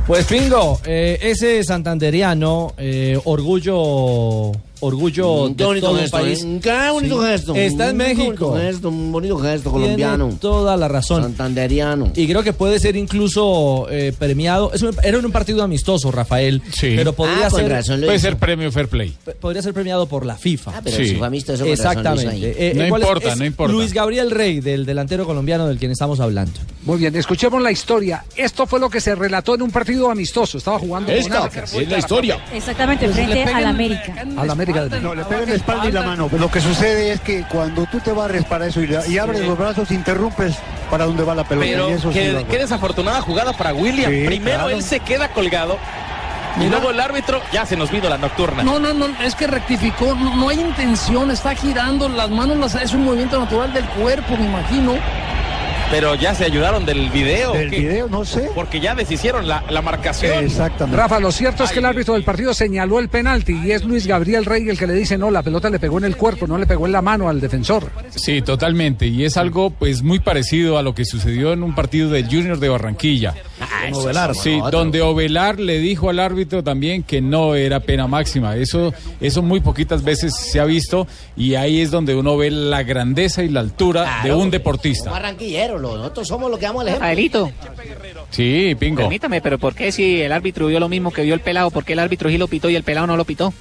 [0.08, 6.42] Pues Pingo, eh, ese santanderiano, eh, orgullo, orgullo Mm, de bonito todo un gesto, país.
[6.44, 6.60] ¿eh?
[6.62, 7.28] Qué bonito Sí.
[7.30, 7.54] gesto.
[7.54, 8.48] Está en Mm, qué México.
[8.48, 10.36] bonito gesto, un bonito gesto Tiene colombiano.
[10.40, 11.22] toda la razón.
[11.22, 12.12] Santanderiano.
[12.14, 14.72] Y creo que puede ser incluso eh, premiado.
[14.72, 16.62] Es un- era un partido amistoso, Rafael.
[16.80, 17.68] Pero podría Ah, ser.
[17.70, 18.22] razón Puede hizo.
[18.26, 19.14] ser premio Fair Play.
[19.40, 20.72] Podría ser premiado por la FIFA.
[20.76, 22.46] Ah, pero si fue amistoso, con razón lo hizo Exactamente.
[22.46, 22.54] ahí.
[22.56, 23.72] Eh, No ¿cuál es- importa, es no importa.
[23.72, 26.52] Luis Gabriel Rey, del delantero colombiano del quien estamos hablando.
[26.84, 28.24] Muy bien, escuchemos la historia.
[28.36, 30.58] Esto fue lo que se relató en un partido amistoso.
[30.58, 32.38] Estaba jugando Esta es la historia.
[32.52, 34.14] Exactamente, frente al América.
[34.36, 36.28] Al América de No, le pegan la espalda y la mano.
[36.38, 39.56] Lo que sucede es que cuando tú te barres para eso y, y abres los
[39.58, 40.56] brazos, interrumpes
[40.90, 41.66] para dónde va la pelota.
[41.66, 44.10] Pero y eso sí qué, va- qué desafortunada jugada para William.
[44.10, 44.70] Sí, Primero claro.
[44.70, 45.78] él se queda colgado
[46.60, 48.62] y luego el árbitro ya se nos vino la nocturna.
[48.64, 52.74] No, no, no, es que rectificó, no, no hay intención, está girando, las manos las,
[52.74, 54.94] es un movimiento natural del cuerpo, me imagino.
[55.90, 57.52] Pero ya se ayudaron del video.
[57.52, 57.80] Del ¿qué?
[57.80, 58.50] video, no sé.
[58.54, 60.44] Porque ya deshicieron la, la marcación.
[60.44, 61.00] Exactamente.
[61.00, 64.06] Rafa, lo cierto es que el árbitro del partido señaló el penalti y es Luis
[64.06, 66.58] Gabriel Rey el que le dice no, la pelota le pegó en el cuerpo, no
[66.58, 67.90] le pegó en la mano al defensor.
[68.10, 69.06] Sí, totalmente.
[69.06, 72.58] Y es algo pues muy parecido a lo que sucedió en un partido del Junior
[72.58, 73.34] de Barranquilla.
[73.92, 74.34] Ovelar.
[74.34, 78.56] Sí, donde Ovelar le dijo al árbitro también que no era pena máxima.
[78.56, 82.82] Eso, eso muy poquitas veces se ha visto y ahí es donde uno ve la
[82.82, 85.10] grandeza y la altura de un deportista.
[85.10, 87.06] Barranquillero, nosotros somos los que damos el ejemplo.
[87.06, 87.50] Adelito,
[88.30, 89.02] Sí, pingo.
[89.02, 91.70] permítame, pero ¿por qué si el árbitro vio lo mismo que vio el pelado?
[91.70, 93.52] ¿Por qué el árbitro sí lo pitó y el pelado no lo pitó?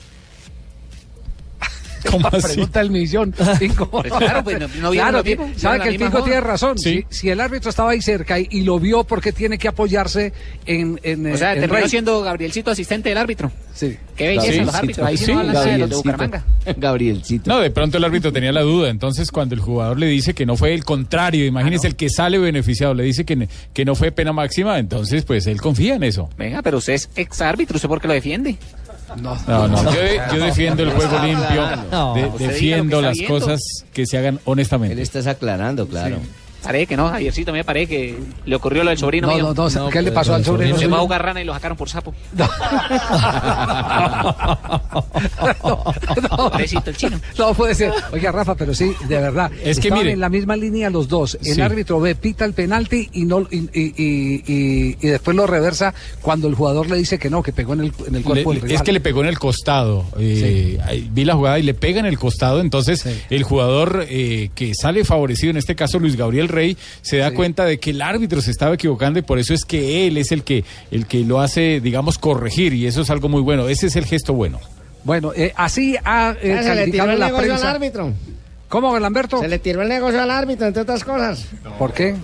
[2.12, 2.41] ¿Cómo así?
[2.54, 3.34] Pregunta el millón.
[3.60, 3.89] Pingo.
[3.89, 5.24] Pues claro, pues, no- no Claro,
[5.58, 6.24] sabe que el joda.
[6.24, 6.78] tiene razón.
[6.78, 7.06] Sí.
[7.10, 10.34] Si, si el árbitro estaba ahí cerca y, y lo vio, porque tiene que apoyarse
[10.66, 11.89] en, en, O sea, en terminó Rey?
[11.89, 13.52] siendo Gabrielcito asistente del árbitro.
[13.74, 13.95] Sí.
[14.16, 15.08] Qué belleza los árbitros.
[15.08, 15.98] Ahí sí, sí, no hablan de Gabrielcito.
[15.98, 16.43] Bucaramanga.
[16.78, 17.50] Gabrielcito.
[17.52, 18.89] No, de pronto el árbitro tenía la duda.
[18.89, 22.38] Entonces, cuando el jugador le dice que no fue el contrario, imagínese el que sale
[22.39, 26.30] beneficiado, le dice que, que no fue pena máxima, entonces, pues él confía en eso.
[26.38, 28.56] Venga, pero usted es ex árbitro, ¿usted por qué lo defiende?
[29.16, 31.68] No, No, no, yo, de- yo defiendo el juego limpio,
[32.14, 33.60] de- defiendo las cosas
[33.93, 34.93] que se hagan honestamente.
[34.93, 36.18] Él estás aclarando, claro.
[36.64, 39.53] Parece que no, Javiercito, me parece que le ocurrió lo del sobrino No, mío.
[39.55, 41.78] no, no, ¿qué le pasó al sobrino Se fue a jugar rana y lo sacaron
[41.78, 42.14] por sapo.
[46.38, 47.20] Pobrecito el chino.
[47.38, 47.91] No puede ser.
[48.12, 49.51] Oiga, Rafa, pero sí, de verdad.
[49.64, 51.38] Es que mire- en la misma línea los dos.
[51.43, 51.62] El Sí.
[51.62, 55.93] árbitro ve, pita el penalti y no y, y- y- y- y después lo reversa
[56.22, 58.60] cuando el jugador le dice que no, que pegó en el, en el cuerpo Le-
[58.60, 58.84] del es rival.
[58.86, 60.05] que le pegó en el costado.
[60.20, 62.60] eh, vi la jugada y le pega en el costado.
[62.62, 67.32] Entonces, el jugador eh, que sale favorecido, en este caso Luis Gabriel Rey, se da
[67.32, 70.32] cuenta de que el árbitro se estaba equivocando y por eso es que él es
[70.32, 72.74] el que, el que lo hace, digamos, corregir.
[72.74, 73.68] Y eso es algo muy bueno.
[73.70, 74.60] Ese es el gesto bueno.
[75.04, 77.72] Bueno, eh, así ha eh, Ya se le tiró calificado el la negocio al prensa.
[77.72, 78.14] árbitro.
[78.68, 79.39] ¿Cómo, Lamberto?
[79.39, 81.45] Se le tiró el negocio al árbitro, entre otras cosas.
[81.80, 82.16] ¿Por qué?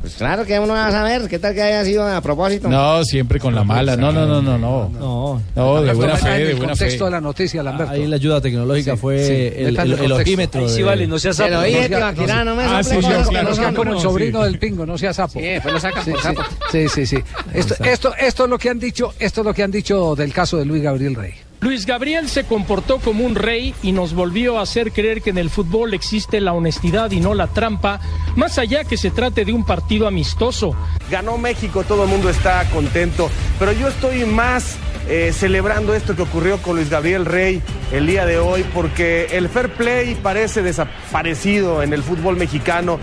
[0.00, 2.68] Pues claro que uno va a saber, ¿qué tal que haya sido a propósito?
[2.68, 3.96] No, siempre con la mala.
[3.96, 4.88] No, no, no, no, no.
[4.88, 7.04] No, No, de buena fe, de el buena contexto fe.
[7.04, 7.92] de la noticia, Lamberto.
[7.92, 10.14] Ahí la ayuda tecnológica Sí, fue sí, el, el, el el contexto.
[10.16, 10.68] ojímetro.
[10.70, 13.82] Sí vale, no sea Se lo dije, Tibaquirá, no me Ah, sí, que no como
[13.90, 15.38] el No, sobrino del pingo, no sea sapo.
[15.38, 16.42] Sí, después lo sacan Sí, por sapo.
[16.72, 17.18] sí, sí, sí.
[17.52, 20.32] Esto, esto, esto es lo que han dicho, esto es lo que han dicho del
[20.32, 21.34] caso de Luis Gabriel Rey.
[21.62, 25.36] Luis Gabriel se comportó como un rey y nos volvió a hacer creer que en
[25.36, 28.00] el fútbol existe la honestidad y no la trampa,
[28.34, 30.74] más allá que se trate de un partido amistoso.
[31.10, 36.22] Ganó México, todo el mundo está contento, pero yo estoy más eh, celebrando esto que
[36.22, 37.60] ocurrió con Luis Gabriel Rey
[37.92, 42.98] el día de hoy, porque el fair play parece desaparecido en el fútbol mexicano.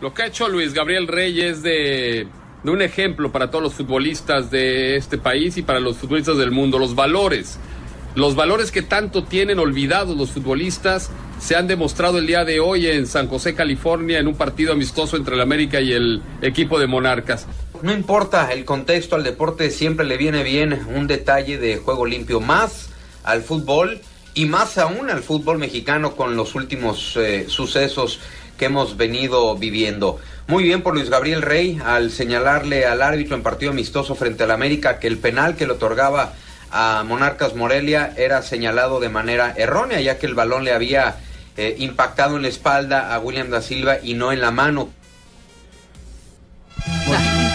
[0.00, 2.28] Lo que ha hecho Luis Gabriel Rey es de,
[2.62, 6.52] de un ejemplo para todos los futbolistas de este país y para los futbolistas del
[6.52, 6.78] mundo.
[6.78, 7.58] Los valores,
[8.16, 12.86] los valores que tanto tienen olvidados los futbolistas se han demostrado el día de hoy
[12.86, 16.86] en San José, California, en un partido amistoso entre el América y el equipo de
[16.86, 17.46] Monarcas.
[17.82, 22.40] No importa el contexto, al deporte siempre le viene bien un detalle de juego limpio,
[22.40, 22.88] más
[23.22, 24.00] al fútbol
[24.32, 28.20] y más aún al fútbol mexicano con los últimos eh, sucesos
[28.56, 30.18] que hemos venido viviendo.
[30.46, 34.52] Muy bien por Luis Gabriel Rey al señalarle al árbitro en partido amistoso frente al
[34.52, 36.32] América que el penal que le otorgaba
[36.70, 41.16] a Monarcas Morelia era señalado de manera errónea, ya que el balón le había
[41.56, 44.90] eh, impactado en la espalda a William da Silva y no en la mano.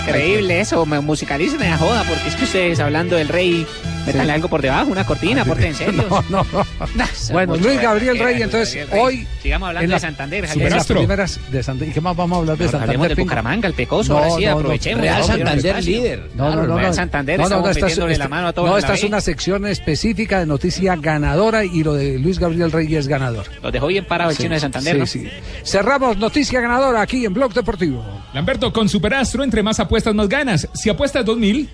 [0.08, 3.66] Increíble eso, me musicalicen la joda, porque es que ustedes hablando del rey,
[4.06, 6.06] métanle algo por debajo, una cortina, porten en serio.
[6.10, 6.66] No, no, no.
[7.32, 9.28] Bueno, Luis Gabriel Rey, entonces, hoy.
[9.42, 10.72] Sigamos hablando en de la- Santander, en Javier.
[10.72, 11.90] las primeras de Santander.
[11.90, 12.90] ¿Y qué más vamos a hablar de Santander?
[12.96, 13.24] hablemos Pingo?
[13.26, 15.02] Bucaramanga, el pecoso, ahora sí, aprovechemos.
[15.02, 16.30] Real No, Santander no, líder.
[16.36, 16.76] No, no, no.
[16.78, 16.94] Real no.
[16.94, 19.66] Santander, No, no, estamos no, la esta- mano a todos No, esta es una sección
[19.68, 23.46] específica de noticia ganadora y lo de Luis Gabriel Rey es ganador.
[23.62, 25.06] Los dejó bien parado el Sí, chino de Santander, sí, ¿no?
[25.06, 25.30] sí.
[25.64, 28.04] Cerramos noticia ganadora aquí en Blog Deportivo.
[28.34, 30.70] Lamberto, con Superastro, entre más apuestas, más ganas.
[30.74, 31.70] Si apuestas 2000,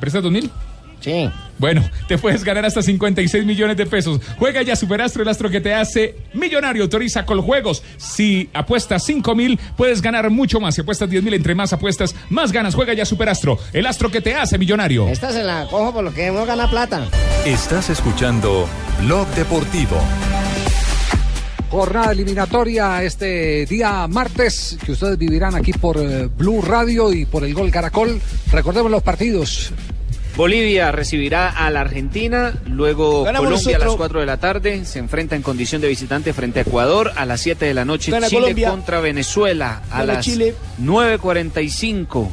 [0.00, 0.50] ¿prestas 2000?
[0.98, 1.30] Sí.
[1.56, 4.20] Bueno, te puedes ganar hasta 56 millones de pesos.
[4.38, 6.82] Juega ya Superastro, el astro que te hace millonario.
[6.82, 7.84] Autoriza con juegos.
[7.96, 10.74] Si apuestas 5 mil, puedes ganar mucho más.
[10.74, 12.74] Si apuestas 10 mil, entre más apuestas, más ganas.
[12.74, 15.06] Juega ya Superastro, el astro que te hace millonario.
[15.06, 17.06] Esta se la cojo por lo que uno gana plata.
[17.46, 18.66] Estás escuchando
[19.00, 20.00] Blog Deportivo.
[21.74, 27.42] Jornada eliminatoria este día martes que ustedes vivirán aquí por eh, Blue Radio y por
[27.42, 28.20] el Gol Caracol.
[28.52, 29.72] Recordemos los partidos.
[30.36, 33.96] Bolivia recibirá a la Argentina, luego Ganamos Colombia a las nosotros.
[33.96, 37.40] 4 de la tarde, se enfrenta en condición de visitante frente a Ecuador, a las
[37.40, 38.70] 7 de la noche Gana Chile Colombia.
[38.70, 40.54] contra Venezuela, a Gana las Chile.
[40.80, 42.28] 9.45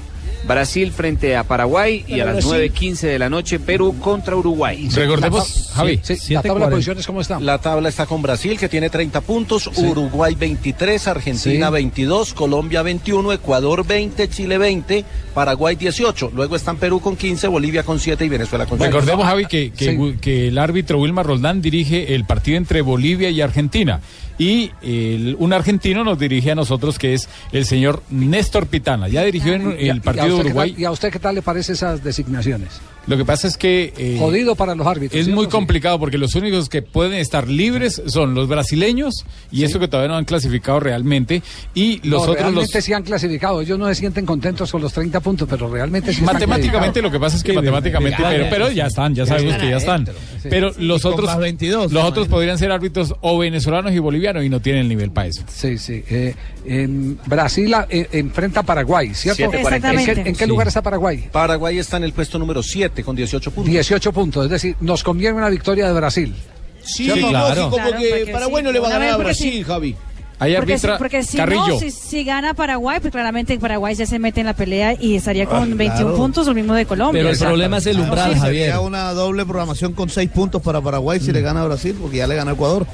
[0.47, 2.71] Brasil frente a Paraguay y a las Brasil.
[2.73, 4.89] 9.15 de la noche Perú contra Uruguay.
[4.93, 5.99] Recordemos, Javi.
[6.01, 7.39] Sí, la tabla de posiciones, ¿cómo está?
[7.39, 11.73] La tabla está con Brasil, que tiene 30 puntos, Uruguay 23, Argentina Sí.
[11.73, 16.31] 22, Colombia 21, Ecuador 20, Chile 20, Paraguay 18.
[16.33, 18.91] Luego están Perú con 15, Bolivia con 7 y Venezuela con 7.
[18.91, 23.41] Recordemos, Javi, que, que, que el árbitro Wilmar Roldán dirige el partido entre Bolivia y
[23.41, 24.01] Argentina.
[24.41, 29.07] Y el- un argentino nos dirige a nosotros, que es el señor Néstor Pitana.
[29.07, 30.71] Ya dirigió en ¿Y a- el partido de Uruguay.
[30.71, 32.81] tal- ¿Y a usted qué tal le parecen esas designaciones?
[33.07, 33.93] Lo que pasa es que...
[33.97, 35.19] eh, Jodido para los árbitros.
[35.19, 35.49] Es ¿sí o muy no?
[35.51, 40.09] complicado porque los únicos que pueden estar libres son los brasileños y eso que todavía
[40.09, 41.41] no han clasificado realmente
[41.73, 43.61] y los No, otros los realmente sí han clasificado.
[43.61, 47.09] Ellos no se sienten contentos con los 30 puntos, pero realmente sí están matemáticamente lo
[47.11, 48.37] que pasa es que matemáticamente verdad.
[48.49, 50.05] pero, pero ya están ya sabemos que ya están
[50.41, 50.47] Sí.
[50.49, 54.49] pero los otros más 22, los otros podrían ser árbitros o venezolanos y bolivianos y
[54.49, 56.03] no tienen el nivel para eso Sí, sí.
[56.09, 56.33] eh,
[56.65, 59.43] en Brasil eh, enfrenta a Paraguay, ¿cierto?
[59.51, 59.99] 7:45.
[59.99, 60.47] ¿En qué, en qué Sí.
[60.47, 61.27] lugar está Paraguay?
[61.31, 63.71] Paraguay está en el puesto número 7 con 18 puntos.
[63.71, 66.35] 18 puntos, es decir, nos conviene una victoria de Brasil.
[66.83, 67.31] Sí, ¿Cierto?
[67.31, 69.63] lógico, porque Claro, porque Paraguay sí, no le va a ganar a porque Brasil, sí.
[69.63, 69.95] Javi.
[70.39, 71.67] Ahí Porque, si, arbitra porque si Carrillo.
[71.67, 75.15] no, si, si gana Paraguay, pues claramente Paraguay ya se mete en la pelea y
[75.15, 76.15] estaría con Ah, 21 claro.
[76.15, 77.21] puntos, lo mismo de Colombia.
[77.21, 77.55] Exacto.
[77.55, 81.65] Claro, sí, Sería una doble programación con seis puntos para Paraguay si le gana a
[81.65, 82.87] Brasil, porque ya le gana a Ecuador.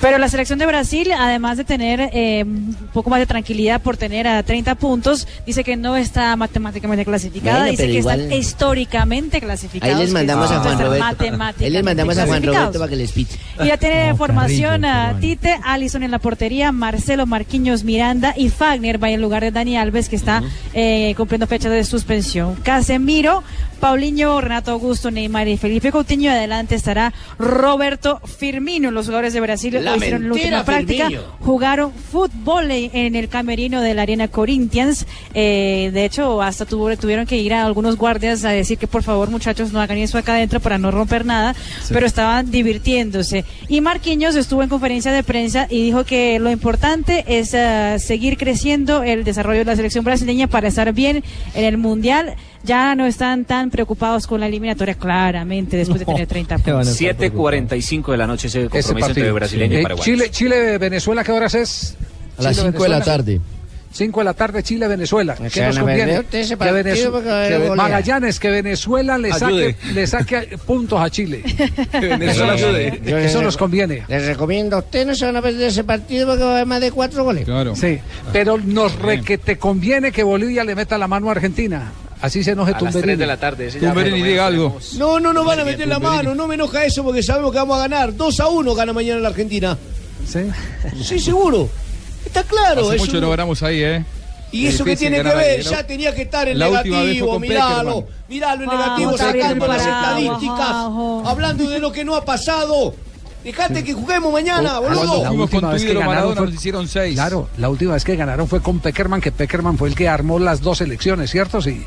[0.00, 3.96] Pero la selección de Brasil, además de tener eh, un poco más de tranquilidad por
[3.98, 8.38] tener a 30 puntos, dice que no está matemáticamente clasificada, Bueno, dice que igual- están
[8.38, 9.96] históricamente clasificados.
[9.96, 11.04] Ahí les mandamos a Juan Roberto.
[11.04, 12.66] matemáticamente Ahí les mandamos a Juan clasificados.
[12.66, 13.34] Roberto para que les pite.
[13.62, 18.48] Y ya tiene No, formación a Tite, Allison en la portería, Marcelo Marquinhos Miranda y
[18.48, 20.42] Fagner va en lugar de Dani Alves que está
[20.72, 22.54] eh, cumpliendo fecha de suspensión.
[22.56, 23.42] Casemiro,
[23.80, 26.30] Paulinho, Renato Augusto, Neymar y Felipe Coutinho.
[26.30, 28.90] Adelante estará Roberto Firmino.
[28.90, 31.08] Los jugadores de Brasil La hoy hicieron la última práctica.
[31.40, 35.06] Jugaron fútbol en el camerino de la Arena Corinthians.
[35.34, 39.02] Eh, de hecho, hasta tuvo- tuvieron que ir a algunos guardias a decir que por
[39.02, 41.54] favor muchachos no hagan eso acá adentro para no romper nada,
[41.88, 43.44] pero estaban divirtiéndose.
[43.68, 48.36] Y Marquinhos estuvo en conferencia de prensa y dijo que lo importante es eh, seguir
[48.36, 51.24] creciendo el desarrollo de la selección brasileña para estar bien
[51.54, 52.34] en el Mundial.
[52.62, 57.00] Ya no están tan preocupados con la eliminatoria, claramente, después de tener 30 puntos.
[57.00, 59.34] 7.45 de la noche ese Ese compromiso entre partido.
[59.34, 60.04] brasileño Eh, y Paraguay.
[60.04, 61.96] Chile, Chile, Venezuela, ¿qué horas es?
[62.38, 63.04] A las Chile, 5 de la Venezuela.
[63.04, 63.40] tarde.
[63.92, 65.34] 5 de la tarde, Chile, Venezuela.
[65.34, 66.12] ¿Qué Se nos a conviene?
[66.30, 67.74] Que partido Venezu- porque va a haber que Ve- goleada.
[67.88, 71.42] Magallanes, que Venezuela le saque, le saque puntos a Chile.
[72.00, 73.00] Venezuela eso, ayude.
[73.04, 74.04] Yo- eso nos conviene.
[74.06, 76.80] Les recomiendo, ustedes no se van a perder ese partido porque va a haber más
[76.80, 77.48] de cuatro goles.
[77.74, 77.98] Sí,
[78.32, 81.90] pero nos re que te conviene que Bolivia le meta la mano a Argentina.
[82.22, 83.02] Así se enoje A las Tumberini.
[83.02, 83.66] 3 de la tarde.
[83.68, 84.78] ese Tumberini, lo diga algo.
[84.98, 86.16] No, no nos van a meter la Tumberini.
[86.24, 88.14] mano, no me enoja eso porque sabemos que vamos a ganar.
[88.14, 89.78] 2 a 1 gana mañana la Argentina.
[90.26, 90.40] ¿Sí?
[91.02, 91.68] Sí, seguro.
[92.26, 92.82] Está claro.
[92.86, 94.04] Hace es mucho un- no ganamos ahí, ¿eh?
[94.52, 95.64] ¿Y Es eso qué difícil tiene que ver?
[95.64, 95.70] ¿no?
[95.70, 98.06] Ya tenía que estar en La negativo, miralo.
[98.28, 100.76] Miralo en negativo, sacando las estadísticas.
[101.24, 102.94] Hablando de lo que no ha pasado.
[103.44, 105.30] Dejate que juguemos mañana, La boludo.
[105.32, 107.14] última vez que ganaron fue- hicieron seis.
[107.14, 110.38] Claro, la última vez que ganaron fue con Peckerman, que Peckerman fue el que armó
[110.38, 111.62] las dos selecciones, ¿cierto?
[111.62, 111.86] Sí.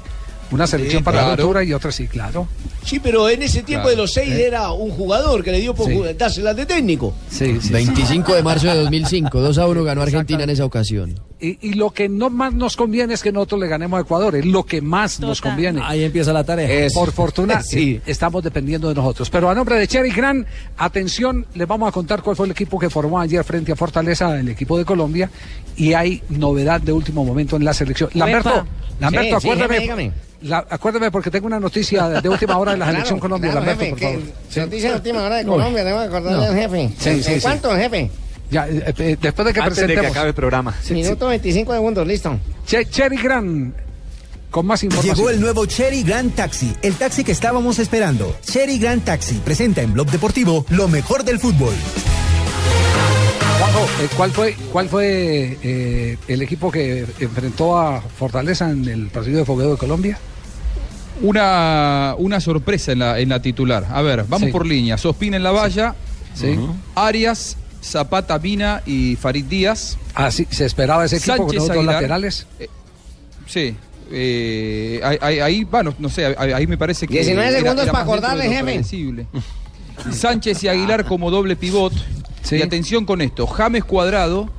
[0.53, 1.41] Una selección para la claro.
[1.43, 2.47] altura y otra sí, claro.
[2.85, 3.89] Sí, pero en ese tiempo Claro.
[3.89, 4.45] de los seis Eh.
[4.47, 5.99] era un jugador que le dio por Sí.
[6.17, 7.13] dárselas de técnico.
[7.29, 11.15] Sí, 25 de marzo de 2005, 2 a 1 ganó Argentina en esa ocasión.
[11.39, 14.35] Y, y lo que no más nos conviene es que nosotros le ganemos a Ecuador,
[14.35, 15.81] es lo que más nos conviene.
[15.83, 16.87] Ahí empieza la tarea.
[16.93, 17.95] Por fortuna, Sí.
[17.95, 19.29] eh, estamos dependiendo de nosotros.
[19.29, 20.45] Pero a nombre de Cherry Gran,
[20.77, 24.39] atención, les vamos a contar cuál fue el equipo que formó ayer frente a Fortaleza,
[24.39, 25.29] el equipo de Colombia,
[25.75, 28.09] y hay novedad de último momento en la selección.
[28.13, 28.65] Lamberto.
[28.99, 30.11] Lamberto, Sí, sí, acuérdame, dígame.
[30.43, 33.65] La- acuérdame porque tengo una noticia de última hora de la Claro, selección Colombia, claro,
[33.65, 34.35] Lamberto, jefe, por favor.
[34.49, 34.59] Sí.
[34.59, 35.51] Noticia de última hora de No.
[35.53, 36.43] Colombia, tengo que acordarle No.
[36.43, 36.89] al jefe.
[36.99, 37.39] Sí, ¿En sí, sí.
[37.41, 38.11] cuánto, jefe?
[38.51, 40.11] Ya, eh, eh, después de que Antes de que presentemos.
[40.11, 40.75] acabe el programa.
[40.91, 42.37] Minuto 25 segundos, listo.
[42.67, 43.73] Che- Cherry Gran,
[44.51, 45.15] con más información.
[45.15, 48.35] Llegó el nuevo Cherry Grand Taxi, el taxi que estábamos esperando.
[48.45, 51.73] Cherry Grand Taxi presenta en Blog Deportivo lo mejor del fútbol.
[53.59, 59.07] Juanjo, eh, ¿cuál fue, cuál fue eh, el equipo que enfrentó a Fortaleza en el
[59.07, 60.19] partido de fogueo de Colombia?
[61.21, 63.85] Una, una sorpresa en la, en la titular.
[63.91, 64.51] A ver, vamos Sí.
[64.51, 64.97] por línea.
[64.97, 65.95] Sospina en la valla.
[66.33, 66.57] Sí.
[66.95, 69.97] Arias, Zapata, Mina y Farid Díaz.
[70.15, 71.95] Ah, sí, se esperaba ese equipo con los dos Aguilar.
[71.95, 72.47] laterales.
[72.59, 72.67] Eh,
[73.45, 73.75] sí.
[74.11, 77.13] eh, ahí, bueno, no sé, ahí, ahí me parece que.
[77.15, 79.27] 19 era- segundos era para acordarle, predecible.
[80.11, 81.93] Sánchez y Aguilar como doble pivot.
[82.51, 84.49] Y atención con esto: James Cuadrado.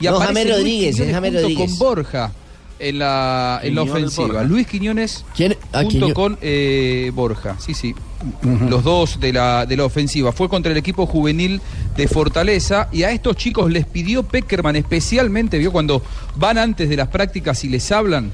[0.00, 1.70] Y No, James Rodríguez, Quiñones James Rodríguez.
[1.70, 2.32] con Borja
[2.84, 4.26] en la, en la ofensiva.
[4.26, 4.44] Borja.
[4.44, 5.24] Luis Quiñones
[5.72, 7.56] Ah, junto Quiño- con eh, Borja.
[7.58, 7.94] Sí, sí.
[8.68, 10.32] Los dos de la, de la ofensiva.
[10.32, 11.60] Fue contra el equipo juvenil
[11.96, 12.88] de Fortaleza.
[12.92, 16.02] Y a estos chicos les pidió Peckerman especialmente, vio cuando
[16.36, 18.32] van antes de las prácticas y les hablan.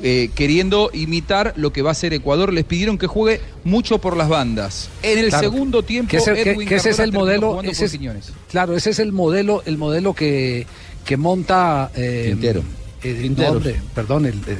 [0.00, 4.16] eh, queriendo imitar lo que va a ser Ecuador, les pidieron que juegue mucho por
[4.16, 4.90] las bandas.
[5.02, 5.50] En el Claro.
[5.50, 7.60] segundo tiempo, Que ese, que- Edwin que ese es el modelo.
[7.64, 8.32] ese por es- Quiñones.
[8.48, 10.68] claro, ese es el modelo, el modelo que,
[11.04, 11.90] que monta.
[11.96, 12.62] Eh, Quintero.
[13.02, 14.58] Eh, no, hombre, perdón, el, el-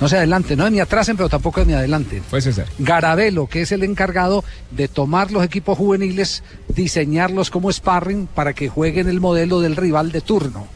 [0.00, 2.20] no se adelante, no es ni atrasen, pero tampoco es ni adelante.
[2.40, 2.66] Ser.
[2.78, 8.68] Garabelo, que es el encargado de tomar los equipos juveniles, diseñarlos como sparring para que
[8.68, 10.66] jueguen el modelo del rival de turno.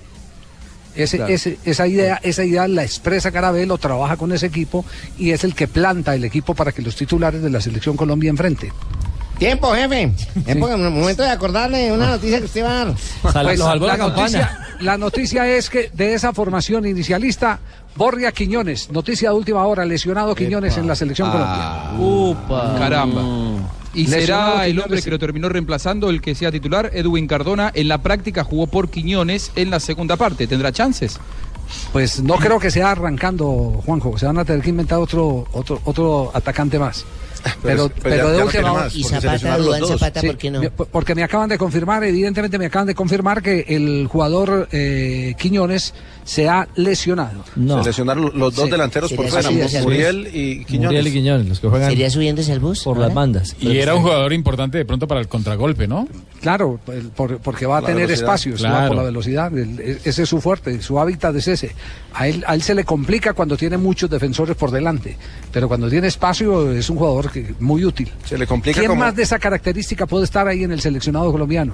[0.94, 1.32] Ese, Claro.
[1.32, 4.84] ese- esa idea, esa idea la expresa Carabelo, trabaja con ese equipo
[5.16, 8.30] y es el que planta el equipo para que los titulares de la selección Colombia
[8.30, 8.72] enfrente.
[9.38, 10.12] Tiempo, jefe.
[10.46, 12.94] Es el momento de acordarle una noticia que usted va a dar.
[13.22, 17.60] Pues, la, noticia, la noticia es que de esa formación inicialista,
[17.94, 21.92] Borria Quiñones, noticia de última hora, lesionado Quiñones en la selección Ah.
[21.96, 22.32] Colombia.
[22.32, 22.74] Upa.
[22.78, 23.22] Caramba.
[23.94, 27.70] Y Lesionado será el hombre que lo terminó reemplazando, el que sea titular, Edwin Cardona.
[27.74, 30.46] En la práctica jugó por Quiñones en la segunda parte.
[30.46, 31.18] ¿Tendrá chances?
[31.92, 34.18] Pues no creo que sea arrancando, Juanjo.
[34.18, 37.04] Se van a tener que inventar otro, otro, otro atacante más.
[37.62, 39.88] Pero, Pero- pero, ya- de no última más, Y Zapata, dos.
[39.88, 40.60] Zapata, ¿por qué no?
[40.60, 45.34] me- Porque me acaban de confirmar, evidentemente me acaban de confirmar que el jugador eh,
[45.38, 45.94] Quiñones
[46.28, 47.42] se ha lesionado.
[47.54, 48.70] Se lesionaron los dos Sí.
[48.70, 50.88] delanteros por fuera, Muriel y Quiñones.
[50.90, 52.84] Muriel y Quiñones, los que juegan ¿Sería subiéndose al bus?
[52.84, 53.06] por ahora?
[53.06, 53.56] las bandas.
[53.58, 56.06] Y era un jugador importante de pronto para el contragolpe, ¿no?
[56.42, 56.78] Claro,
[57.16, 58.28] por- porque va a La tener velocidad.
[58.28, 58.88] espacios ¿no?
[58.88, 59.56] Por la velocidad.
[59.56, 61.74] El- e- ese es su fuerte, su hábitat es ese.
[62.12, 65.16] A él, a él se le complica cuando tiene muchos defensores por delante,
[65.50, 68.12] pero cuando tiene espacio es un jugador que, muy útil.
[68.26, 71.32] Se le complica ¿Quién como- más de esa característica puede estar ahí en el seleccionado
[71.32, 71.72] colombiano?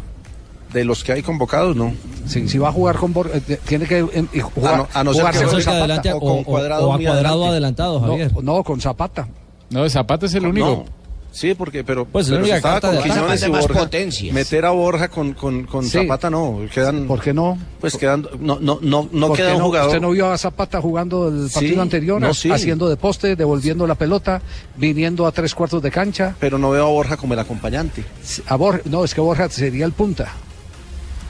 [0.74, 1.94] De los que hay convocados, no.
[2.26, 4.88] Si, si va a jugar con Bor- eh, tiene que eh, y jugar, A no-
[4.92, 5.78] a no ser jugarse que con Zapata.
[5.78, 7.82] adelante o con Cuadrado muy adelante.
[7.82, 9.28] No, no, con Zapata.
[9.70, 10.66] No, Zapata es el único.
[10.66, 11.04] No.
[11.30, 12.96] Sí, porque, pero, Pues, pero si estaba con.
[13.02, 14.32] Quiñones y Borja, potencias.
[14.32, 15.90] meter a Borja con, con, con Sí.
[15.90, 17.08] Zapata no, quedan...
[17.08, 17.58] ¿Por qué no?
[17.80, 19.88] Pues quedan, no, no, no, no ¿Por qué queda un jugador...
[19.88, 22.52] ¿Usted no vio a Zapata jugando el partido Sí, anterior, no, sí.
[22.52, 24.40] haciendo de poste, devolviendo la pelota,
[24.76, 26.36] viniendo a tres cuartos de cancha?
[26.38, 28.04] Pero no veo a Borja como el acompañante.
[28.46, 30.32] A Borja, no, es que Borja sería el punta.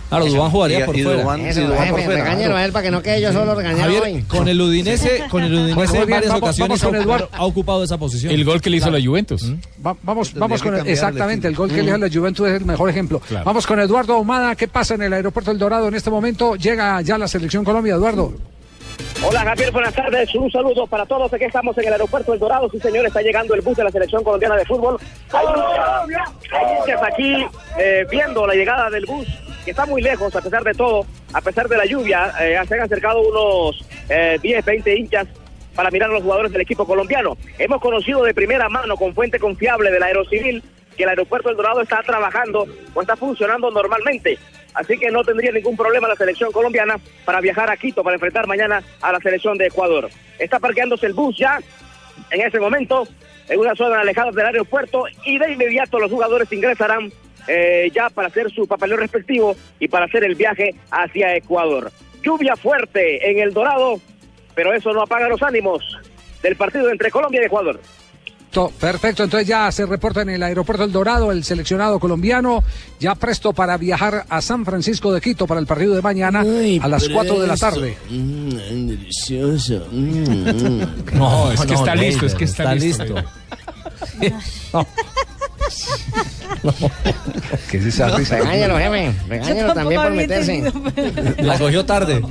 [0.09, 1.49] Claro, Dubán jugaría por fuera.
[1.49, 4.23] Eso, jefe, regáñelo a él para que no quede yo solo regañado Javier, hoy.
[4.29, 7.29] con el Udinese, con el Udinese Pues en varias vamos- ocasiones vamos ha, Eduardo.
[7.33, 8.33] ha ocupado esa posición.
[8.33, 8.99] El gol que le hizo Claro.
[8.99, 9.53] la Juventus.
[9.85, 12.55] Va- vamos Tendría vamos con el- exactamente, el gol que le hizo la Juventus es
[12.61, 13.21] el mejor ejemplo.
[13.21, 13.45] Claro.
[13.45, 16.55] Vamos con Eduardo Ahumada, ¿qué pasa en el aeropuerto El Dorado en este momento?
[16.57, 18.35] Llega ya la selección Colombia, Eduardo.
[19.27, 20.35] Hola Javier, buenas tardes.
[20.35, 21.33] Un saludo para todos.
[21.33, 22.69] Aquí estamos en el aeropuerto El Dorado.
[22.71, 24.99] Sí, señor, está llegando el bus de la selección colombiana de fútbol.
[25.33, 27.47] Hay hinchas aquí
[27.79, 29.27] eh, viendo la llegada del bus,
[29.65, 32.33] que está muy lejos a pesar de todo, a pesar de la lluvia.
[32.41, 35.27] eh, se han acercado unos eh, 10, 20 hinchas
[35.75, 37.37] para mirar a los jugadores del equipo colombiano.
[37.59, 40.63] Hemos conocido de primera mano, con fuente confiable del Aerocivil,
[40.97, 44.39] que el aeropuerto El Dorado está trabajando o está funcionando normalmente.
[44.75, 48.47] Así que no tendría ningún problema la selección colombiana para viajar a Quito para enfrentar
[48.47, 50.11] mañana a la selección de Ecuador.
[50.39, 51.59] Está parqueándose el bus ya
[52.31, 53.07] en ese momento
[53.49, 57.13] en una zona alejada del aeropuerto y de inmediato los jugadores ingresarán
[57.47, 61.93] eh, ya para hacer su papeleo respectivo y para hacer el viaje hacia Ecuador.
[62.23, 64.01] Lluvia fuerte en El Dorado,
[64.55, 65.83] pero eso no apaga los ánimos
[66.43, 67.81] del partido entre Colombia y Ecuador.
[68.55, 72.63] To- Perfecto, entonces ya se reporta en el aeropuerto El Dorado el seleccionado colombiano,
[73.01, 76.45] ya presto para viajar a San Francisco de Quito para el partido de mañana
[76.81, 77.99] a las 4 de la tarde.
[78.09, 79.87] Mm, delicioso.
[79.91, 80.95] Mm, mm.
[81.15, 83.15] No, es que está listo, es que está, listo.
[87.71, 88.37] ¿Qué es esa risa?
[88.39, 89.15] Regáñelo, jefe.
[89.29, 90.73] Regáñelo también por meterse.
[91.39, 92.23] La cogió tarde.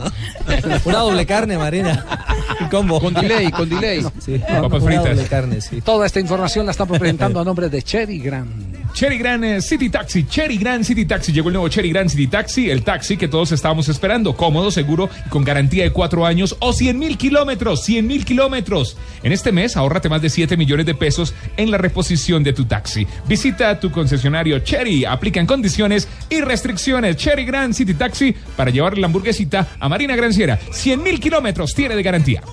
[0.86, 2.23] Una doble carne, Marina.
[2.72, 3.00] Combo.
[3.00, 4.06] Con delay, con delay.
[4.20, 5.06] Sí, Papas fritas.
[5.06, 5.82] doble carne, sí.
[5.82, 8.73] Toda esta información la estamos presentando a nombre de Cherry Grand.
[8.94, 11.32] Cherry Grand eh, City Taxi, Cherry Grand City Taxi.
[11.32, 14.36] Llegó el nuevo Cherry Grand City Taxi, el taxi que todos estábamos esperando.
[14.38, 17.84] Cómodo, seguro con garantía de cuatro años o 100 mil kilómetros.
[17.84, 18.96] 100 mil kilómetros.
[19.24, 22.66] En este mes, ahórrate más de 7 millones de pesos en la reposición de tu
[22.66, 23.08] taxi.
[23.28, 25.06] Visita tu concesionario Cherry.
[25.06, 27.18] Aplican condiciones y restricciones.
[27.18, 30.60] Cherry Grand City Taxi para llevar la hamburguesita a Marina Granciera.
[30.72, 32.44] 100 mil kilómetros tiene de garantía.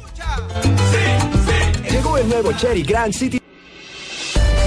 [1.90, 3.39] Llegó el nuevo Cherry Grand City.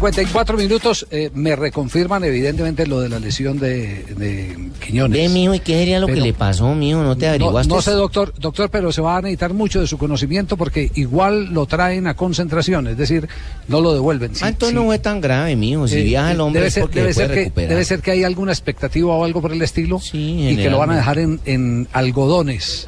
[0.00, 5.18] 54 minutos, eh, me reconfirman evidentemente lo de la lesión de, de Quiñones.
[5.18, 7.02] Ve, mijo, ¿y qué sería lo Pero- que le pasó, mijo?
[7.02, 7.72] ¿No te averiguaste?
[7.72, 11.46] no sé, doctor, doctor, pero se va a necesitar mucho de su conocimiento porque igual
[11.54, 13.26] lo traen a concentración, es decir,
[13.68, 14.34] no lo devuelven.
[14.34, 14.74] Sí, Ah, entonces sí.
[14.74, 15.88] no fue tan grave, mijo.
[15.88, 17.68] Si Eh, viaja el hombre debe es ser, porque debe puede ser que, recuperar.
[17.70, 20.90] debe ser que hay alguna expectativa o algo por el estilo y que lo van
[20.90, 22.86] a dejar en, en algodones,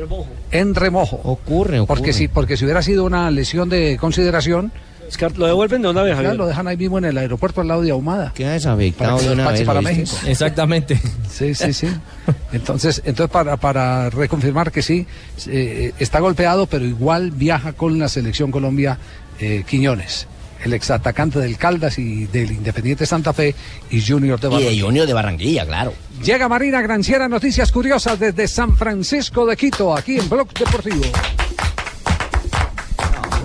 [0.51, 1.19] en remojo.
[1.25, 4.73] Ocurre, Porque si, porque si hubiera sido una lesión de consideración,
[5.09, 7.69] Es que lo devuelven de una vez, lo dejan ahí mismo en el aeropuerto al
[7.69, 8.33] lado de Ahumada.
[8.35, 9.81] Queda desafectado Para que de una vez, para.
[9.81, 10.17] México.
[10.27, 11.01] Exactamente.
[11.31, 11.89] Sí, sí, sí.
[12.53, 15.07] Entonces, entonces para, para reconfirmar que sí,
[15.47, 18.99] eh, está golpeado, pero igual viaja con la selección Colombia
[19.41, 20.27] eh, Quiñones,
[20.65, 23.55] el exatacante del Caldas y del Independiente Santa Fe
[23.91, 24.77] y Junior de Y Barranquilla.
[24.77, 25.95] de Junior de Barranquilla, claro.
[26.25, 31.05] Llega Marina Granciera, noticias curiosas desde San Francisco de Quito, aquí en Blog Deportivo.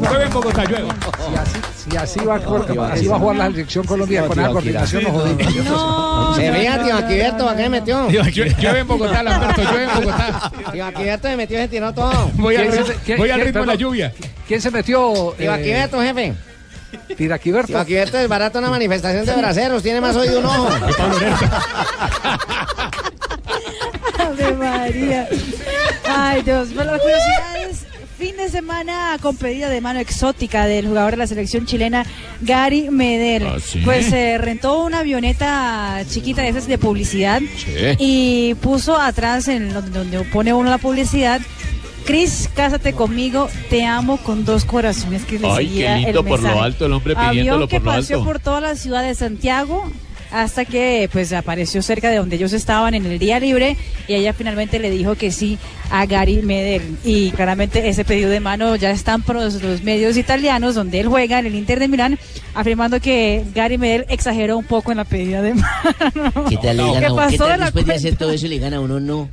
[0.10, 0.88] Llueve en Bogotá, llueve.
[1.28, 4.38] Si así, si así va, a cor- así va a jugar la selección Colombia con
[4.42, 6.36] la coordinación, no jodimos.
[6.36, 8.08] Se veía, tío Aquiberto, ¿a qué me metió?
[8.08, 10.52] Tío, llueve- en Bogotá, Lamberto, llueve en Bogotá.
[10.72, 12.32] Tío Aquiberto se metió, se tiró todo.
[12.36, 12.70] Voy al
[13.06, 14.14] ¿Quién ritmo, de la lluvia.
[14.48, 15.34] ¿Quién se metió?
[15.38, 16.34] Tío eh, Aquiberto, jefe.
[17.18, 17.82] Tiraquiberto.
[17.82, 20.70] Es barato una manifestación de braceros, tiene más hoy de un ojo.
[24.20, 25.28] Ave María.
[26.08, 26.74] Ay, Dios.
[26.74, 27.86] Bueno, las curiosidades.
[28.24, 32.06] Fin de semana con pedida de mano exótica del jugador de la selección chilena
[32.40, 33.46] Gary Medel.
[33.46, 33.82] ¿Ah, sí?
[33.84, 37.42] Pues eh, rentó una avioneta chiquita de esas de publicidad
[38.00, 41.42] y puso atrás, en donde, donde pone uno la publicidad,
[42.06, 45.26] Cris, cásate conmigo, te amo con dos corazones.
[45.26, 48.00] Que Ay, qué lindo el por lo alto, el hombre Avión pidiéndolo que por lo
[48.00, 48.26] paseó alto.
[48.26, 49.84] por toda la ciudad de Santiago
[50.34, 53.78] hasta que pues apareció cerca de donde ellos estaban en el día libre
[54.08, 55.60] y ella finalmente le dijo que sí
[55.92, 56.98] a Gary Medel.
[57.04, 61.08] Y claramente ese pedido de mano ya están por los, los medios italianos donde él
[61.08, 62.18] juega en el Inter de Milán,
[62.56, 66.46] afirmando que Gary Medel exageró un poco en la pedida de mano.
[66.50, 67.00] ¿Qué tal le ¿Qué a uno?
[67.00, 69.30] ¿Qué pasó de tal la después de hacer todo eso le gana uno no?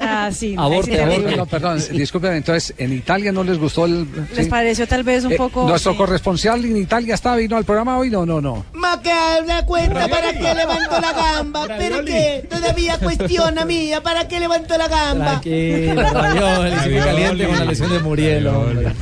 [0.00, 0.54] Ah, sí.
[0.58, 1.36] Aborte, ahí sí también.
[1.38, 4.06] No, perdón, disculpen, entonces, ¿en Italia no les gustó el...?
[4.34, 4.50] Les sí?
[4.50, 5.66] pareció tal vez un Eh, poco...
[5.68, 5.98] ¿Nuestro sí.
[5.98, 8.10] corresponsal en Italia está vino al programa hoy?
[8.10, 8.64] No, no, no.
[8.72, 11.66] Maca, una cuenta para que levantó la gamba.
[11.78, 15.40] Pero que todavía cuestiona mía, ¿para qué levantó la gamba?
[15.40, 18.46] Tranquilo, ravioli, caliente con la lesión de Muriel.
[18.46, 18.92] hombre.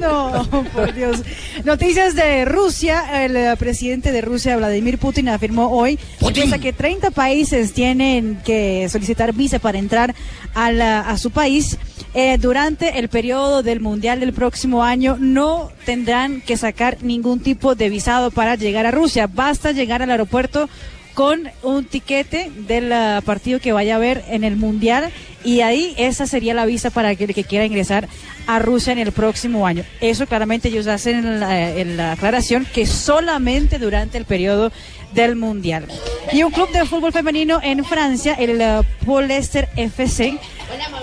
[0.00, 1.20] No, por Dios.
[1.64, 3.24] Noticias de Rusia.
[3.24, 8.40] El eh, presidente de Rusia, Vladimir Putin, afirmó hoy que piensa que 30 países tienen
[8.44, 11.78] que solicitar visa para entrar la- a su país.
[12.14, 17.74] Eh, durante el periodo del Mundial del próximo año no tendrán que sacar ningún tipo
[17.74, 19.26] de visado para llegar a Rusia.
[19.26, 20.68] Basta llegar al aeropuerto
[21.14, 25.10] con un tiquete del ah, partido que vaya a haber en el Mundial
[25.44, 28.08] y ahí esa sería la visa para aquel que quiera ingresar
[28.46, 29.84] a Rusia en el próximo año.
[30.00, 34.72] Eso claramente ellos hacen en la, en la aclaración que solamente durante el periodo
[35.14, 35.86] del Mundial.
[36.32, 40.38] Y un club de fútbol femenino en Francia, el uh, Polester FC,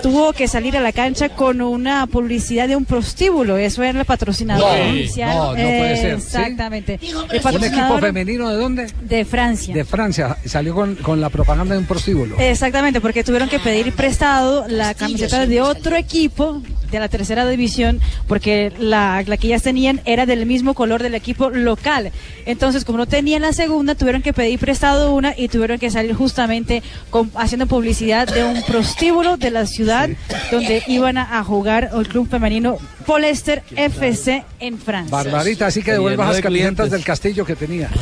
[0.01, 3.57] tuvo que salir a la cancha con una publicidad de un prostíbulo.
[3.57, 5.35] Eso era el patrocinador No, inicial.
[5.35, 6.27] no, no puede ser, ¿sí?
[6.37, 6.99] Exactamente.
[7.03, 8.87] El ¿Un equipo femenino de dónde?
[9.01, 9.73] de Francia.
[9.75, 10.37] De Francia.
[10.45, 12.37] Salió con, con la propaganda de un prostíbulo.
[12.39, 16.61] Exactamente, porque tuvieron que pedir prestado la camiseta de otro equipo
[16.91, 21.15] de la tercera división, porque la, la que ellas tenían era del mismo color del
[21.15, 22.11] equipo local.
[22.45, 26.13] Entonces, como no tenían la segunda, tuvieron que pedir prestado una y tuvieron que salir
[26.15, 30.09] justamente con- haciendo publicidad de un prostíbulo de la ciudad
[30.51, 35.09] donde iban a, a jugar el club femenino Polester FC en Francia.
[35.15, 37.89] Barbarita, así que devuelvas las del castillo que tenía.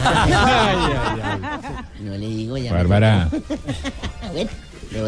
[1.99, 2.71] No le digo ya.
[2.73, 3.29] Bárbara.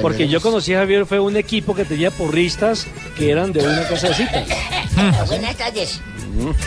[0.01, 3.87] Porque yo conocí a Javier, fue un equipo que tenía porristas que eran de una
[3.87, 4.47] casa de citas.
[5.27, 6.01] Buenas tardes.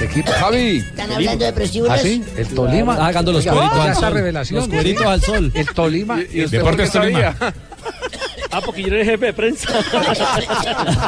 [0.00, 0.78] Equipo Javi.
[0.78, 1.94] Están hablando de prostíbulos.
[1.94, 2.22] ¿Ah, sí?
[2.36, 2.96] El Tolima.
[2.98, 4.14] Ah, los cueritos al sol.
[4.14, 4.60] revelación.
[4.60, 5.52] Los cueritos al sol.
[5.54, 6.20] El Tolima.
[6.20, 7.36] ¿Y usted Deportes por qué Tolima.
[8.52, 9.68] Ah, porque yo era el jefe de prensa.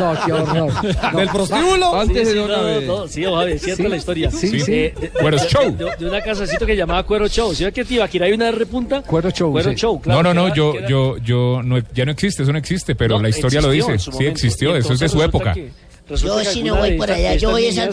[0.01, 0.73] No, qué horror.
[1.15, 2.01] ¿Del prostíbulo?
[2.01, 2.87] Antes Sí, de una no, vez.
[2.87, 4.31] no, sí, es cierta Sí, la historia.
[4.31, 4.73] sí, sí.
[4.73, 5.77] Eh, de, de- Show.
[5.77, 7.55] De, de una casacito que llamaba Cuero Show.
[7.55, 8.03] ¿Sí que tío?
[8.03, 9.03] Aquí hay una R punta.
[9.03, 9.77] Cuero Show, Cuero sí.
[9.77, 10.23] Show, claro.
[10.23, 13.17] no, no, no, yo, era- yo, yo, no, ya no existe, eso no existe, pero
[13.17, 13.99] No, la historia lo dice.
[13.99, 15.53] Sí existió, eso es de su época.
[15.53, 15.71] que-
[16.09, 17.91] Yo sí no voy por allá, yo voy al,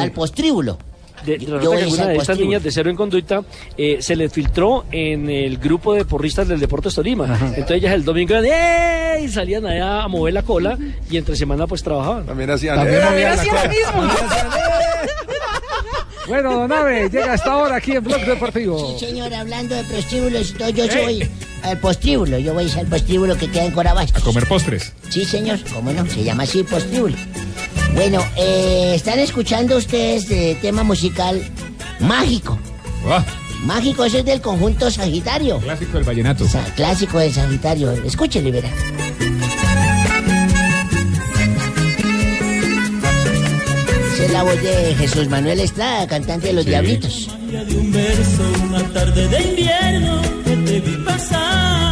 [0.00, 0.78] al postríbulo.
[1.24, 3.42] De, Yo- yo que alguna de estas niñas de cero en conducta
[3.76, 7.26] eh, se les filtró en el grupo de porristas del Deportes Tolima.
[7.54, 9.22] Entonces ellas el domingo eran, ¡eh!
[9.24, 10.76] y salían allá a mover la cola
[11.10, 12.26] y entre semana pues trabajaban.
[12.26, 12.76] También hacían.
[12.76, 13.64] También eh, También hacía cola.
[13.64, 14.14] lo mismo.
[16.28, 18.96] Bueno, don Ave, llega hasta ahora aquí en Blog Deportivo.
[18.96, 21.28] Sí, señor, hablando de prostíbulos y todo, yo sí voy
[21.64, 22.38] al postíbulo.
[22.38, 24.22] Yo voy al postíbulo que queda en Corabastos.
[24.22, 24.92] A comer postres.
[25.10, 27.16] Sí, señor, cómo no, se llama así postíbulo.
[27.94, 31.42] Bueno, eh, están escuchando ustedes de tema musical
[32.00, 32.58] mágico.
[33.06, 33.24] Ah,
[33.64, 35.58] Mágico, ese es del conjunto Sagitario.
[35.60, 36.44] clásico del vallenato.
[36.74, 37.92] Clásico de Sagitario.
[37.92, 38.68] Escúchele, verá.
[44.14, 46.70] Esa es la voz de Jesús Manuel Estrada, cantante de Los Sí.
[46.70, 47.28] Diablitos.
[47.50, 51.91] de un verso, una tarde de invierno que te vi pasar.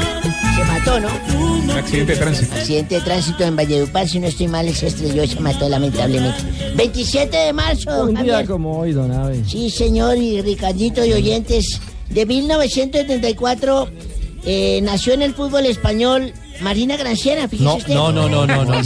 [0.60, 1.08] Se mató, ¿no?
[1.38, 2.54] Un accidente de tránsito.
[2.54, 6.42] Accidente de tránsito en Valledupar, si no estoy mal, se estrelló y se mató lamentablemente.
[6.76, 8.46] 27 de marzo, Un día Javier.
[8.46, 9.42] como hoy, don Ave.
[9.46, 11.80] Sí, señor, y Ricardito y oyentes.
[12.10, 13.88] De 1974
[14.44, 17.94] eh, nació en el fútbol español Marina Granciera, fíjese No, usted.
[17.94, 18.64] no, no, no, no.
[18.64, 18.82] No,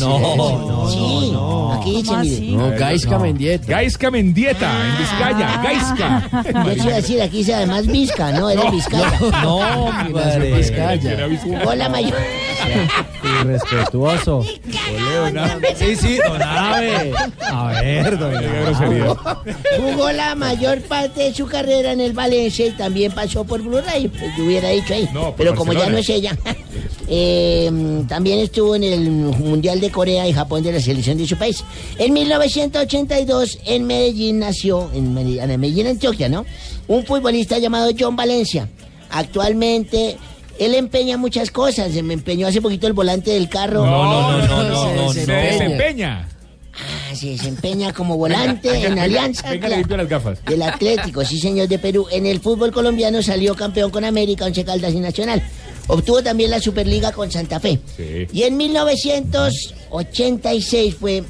[2.79, 3.67] Gaisca Mendieta.
[3.67, 5.63] Gaisca Mendieta, en Vizcaya.
[5.63, 6.31] Gaisca.
[6.65, 9.19] Yo te iba a decir, aquí dice además Vizca, no, era Vizcaya.
[9.43, 10.53] No, hombre.
[10.57, 11.29] Vizcaya.
[11.43, 12.19] Jugó la mayor.
[13.41, 14.45] Irrespetuoso.
[15.77, 17.13] Sí, sí, don Ave.
[17.41, 19.17] A ver, don grosería.
[19.79, 23.81] Jugó la mayor parte de su carrera en el Valencia y también pasó por Blue
[23.81, 25.09] Ray, pues yo hubiera dicho ahí.
[25.13, 26.37] No, Pero como ya no es ella.
[27.09, 27.71] eh,
[28.09, 31.65] también estuvo en el Mundial de Corea y Japón de la selección de su país.
[31.99, 36.45] En 1982 en Medellín nació, en Medellín, en Medellín, Antioquia, ¿no?
[36.89, 38.69] Un futbolista llamado John Valencia.
[39.11, 40.17] Actualmente...
[40.59, 43.85] Él empeña muchas cosas, se me empeñó hace poquito el volante del carro.
[43.85, 45.33] No, no, no, no, no, Se no.
[45.35, 46.29] desempeña.
[46.77, 50.45] Ah, se desempeña como volante en Alianza Venga, limpio las gafas.
[50.45, 52.07] del Atlético, sí señor de Perú.
[52.11, 55.41] En el fútbol colombiano salió campeón con América, Once Caldas y Nacional.
[55.87, 57.79] Obtuvo también la Superliga con Santa Fe.
[57.97, 58.27] Sí.
[58.33, 61.23] Y en 1986 fue,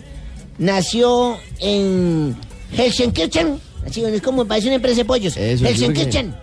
[0.58, 2.34] nació en
[2.76, 5.36] Helsenkirchen, así es como parece una empresa de pollos.
[5.36, 6.34] Eso, Helsenkirchen,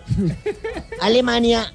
[0.99, 1.73] Alemania,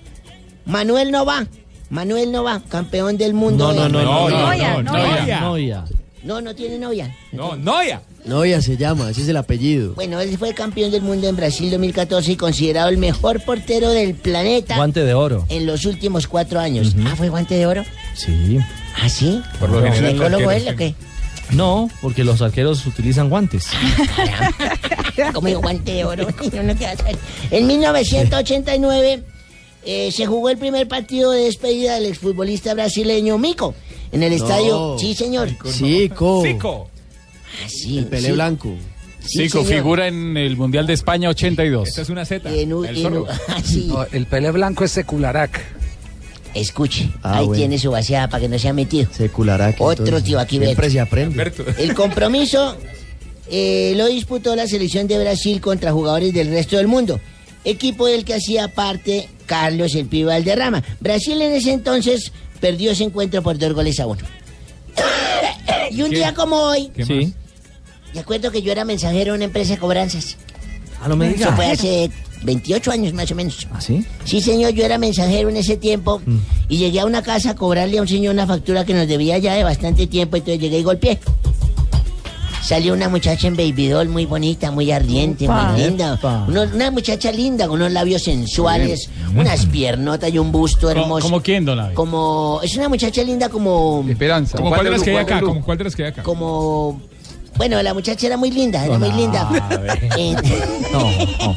[0.67, 1.47] Manuel Nova.
[1.89, 3.73] Manuel Nova, campeón del mundo.
[3.73, 5.41] No, no, no, no, no, Noia, no, Noia.
[5.41, 5.85] Noia.
[6.25, 7.17] No, no tiene novia.
[7.31, 8.03] No, Noia.
[8.25, 9.95] Noia se llama, ese es el apellido.
[9.95, 14.17] Bueno, él fue campeón del mundo en Brasil 2014 y considerado el mejor portero del
[14.17, 15.47] planeta Guante de oro.
[15.49, 16.97] en los últimos cuatro años.
[17.07, 17.85] Ah, ¿fue guante de oro?
[18.15, 18.59] Sí.
[19.01, 19.41] ¿Ah, sí?
[19.61, 20.95] Por lo general, ¿Ginecólogo él o qué?
[21.53, 23.69] No, porque los arqueros utilizan guantes.
[25.33, 26.27] Como guante de oro.
[26.53, 27.19] Yo no te vas a ver.
[27.53, 29.23] En 1989
[29.87, 33.75] eh, se jugó el primer partido de despedida del exfutbolista brasileño Mico
[34.13, 34.97] en el estadio.
[34.99, 35.49] Sí, señor.
[35.73, 36.43] Cico.
[36.45, 38.33] Ah, sí, El Pelé sí.
[38.33, 38.75] Blanco.
[39.25, 41.89] Sí, configura en el Mundial de España 82.
[41.89, 42.49] Esta es una Z.
[42.55, 43.23] En u- El en zorro.
[43.23, 43.87] u- ah, sí.
[43.89, 45.61] No, el Pelé Blanco es secularac.
[46.55, 47.59] Escuche, Ah, ahí bueno.
[47.61, 49.11] tiene su vaciada para que no se ha metido.
[49.13, 49.73] Seculará.
[49.75, 51.35] que Otro entonces tío aquí, Siempre se aprende.
[51.35, 51.65] Alberto.
[51.79, 52.77] El compromiso
[53.51, 57.21] eh, lo disputó la selección de Brasil contra jugadores del resto del mundo.
[57.65, 60.83] Equipo del que hacía parte Carlos el Pibe Valderrama.
[61.01, 64.23] Brasil en ese entonces perdió ese encuentro por dos goles a uno.
[65.91, 66.17] y un ¿Qué?
[66.17, 67.33] día como hoy, ¿Qué Sí.
[68.13, 70.37] te acuerdo que yo era mensajero en una empresa de cobranzas.
[71.03, 72.11] Ah, no me Eso fue hace
[72.43, 73.67] 28 años más o menos.
[73.73, 74.05] ¿Ah, sí?
[74.25, 76.23] Sí, señor, yo era mensajero en ese tiempo
[76.69, 79.37] y llegué a una casa a cobrarle a un señor una factura que nos debía
[79.39, 81.19] ya de bastante tiempo, entonces llegué y golpeé.
[82.67, 85.71] Salió una muchacha en baby doll muy bonita, muy ardiente, Upa.
[85.71, 86.19] muy linda.
[86.75, 91.23] Una muchacha linda, con unos labios sensuales, unas piernotas y un busto ¿Cómo, hermoso.
[91.29, 91.95] cómo quién, don?
[91.95, 94.57] Como, es una muchacha linda como, Esperanza.
[94.59, 95.41] ¿Como cuál de las que hay acá?
[95.41, 96.23] ¿Como cuál de las que hay acá?
[96.25, 97.01] como,
[97.57, 99.49] bueno, la muchacha era muy linda, era muy linda.
[100.17, 100.37] En-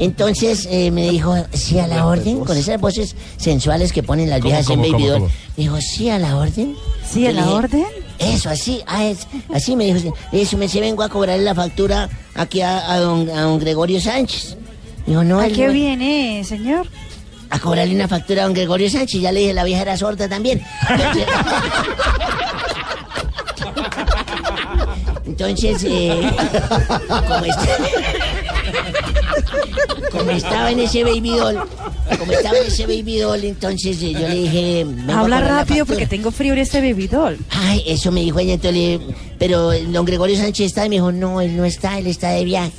[0.00, 4.40] Entonces eh, me dijo, sí a la orden, con esas voces sensuales que ponen las
[4.40, 5.20] ¿Cómo, viejas en Baby Doll.
[5.22, 6.74] Me dijo, sí a la orden.
[7.08, 7.86] ¿Sí, a la dije, orden?
[8.18, 10.14] Eso, así, ah, es- así me dijo.
[10.32, 14.00] Eso me se vengo a cobrarle la factura aquí a, a don, a don Gregorio
[14.00, 14.56] Sánchez.
[15.06, 16.86] Dijo, no, ¿A qué no- viene, señor?
[17.52, 19.20] a cobrarle una factura a don Gregorio Sánchez.
[19.20, 20.62] Ya le dije, la vieja era sorda también.
[20.88, 21.26] Entonces,
[25.26, 26.30] Entonces, eh,
[27.08, 27.76] como, está-
[30.12, 31.56] como estaba en ese baby doll,
[32.18, 34.86] como estaba en ese baby doll, entonces eh, yo le dije...
[35.12, 37.38] Habla rápido porque tengo frío en este bebidol.
[37.50, 39.00] Ay, eso me dijo ella, entonces
[39.38, 42.44] pero don Gregorio Sánchez está, y me dijo, no, él no está, él está de
[42.44, 42.72] viaje.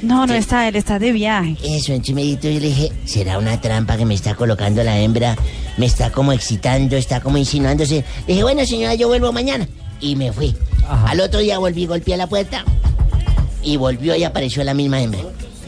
[0.00, 1.56] No, no está, él está de viaje.
[1.64, 5.36] Eso, entonces me yo le dije, será una trampa que me está colocando la hembra,
[5.76, 8.04] me está como excitando, está como insinuándose.
[8.26, 9.68] Le dije, bueno señora, yo vuelvo mañana.
[10.00, 10.54] Y me fui.
[10.88, 12.64] Al otro día volví, golpeé la puerta
[13.62, 15.20] y volvió y apareció la misma hembra.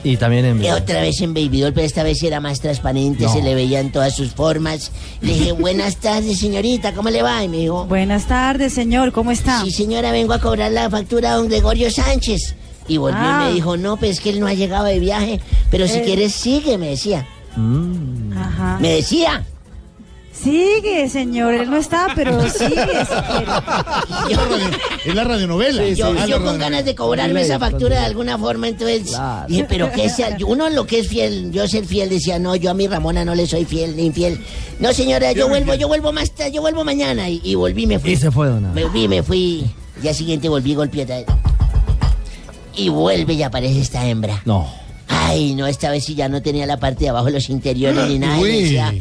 [0.02, 3.24] Y también en Y otra vez en Baby Doll, pero esta vez era más transparente,
[3.24, 3.32] No.
[3.32, 4.92] se le veían todas sus formas.
[5.20, 7.44] Le dije, buenas tardes, señorita, ¿cómo le va?
[7.44, 9.62] Y me dijo, Buenas tardes, señor, ¿cómo está?
[9.62, 12.54] sí, señora, vengo a cobrar la factura a don Gregorio Sánchez.
[12.88, 13.42] Y volvió Ah.
[13.44, 15.40] y me dijo, no, pues es que él no ha llegado de viaje,
[15.70, 16.02] pero si Eh.
[16.02, 17.26] quieres sigue, me decía.
[18.36, 18.78] Ajá.
[18.80, 19.44] Me decía.
[20.42, 22.76] Sigue, señor, él no está, pero sigue si
[24.26, 24.76] quiere.
[25.04, 25.88] Es la radionovela.
[25.90, 26.58] yo Ah, la yo con radionovela.
[26.58, 29.12] ganas de cobrarme esa factura de alguna forma, entonces
[29.48, 32.70] dije, pero que sea, uno lo que es fiel, yo ser fiel decía, no, yo
[32.70, 34.40] a mi Ramona no le soy fiel ni infiel.
[34.78, 37.28] No, señora, yo vuelvo, yo vuelvo más tarde, yo vuelvo mañana.
[37.28, 38.12] Y, y volví, me fui.
[38.12, 38.82] Y se fue, don Abe.
[38.84, 39.64] Me fui, me fui.
[40.00, 41.26] Día siguiente volví, golpeé.
[42.76, 44.40] Y vuelve y aparece esta hembra.
[44.46, 44.66] No.
[45.08, 48.18] Ay, no, esta vez sí ya no tenía la parte de abajo, los interiores ni
[48.20, 48.38] nada.
[48.40, 48.94] Y decía,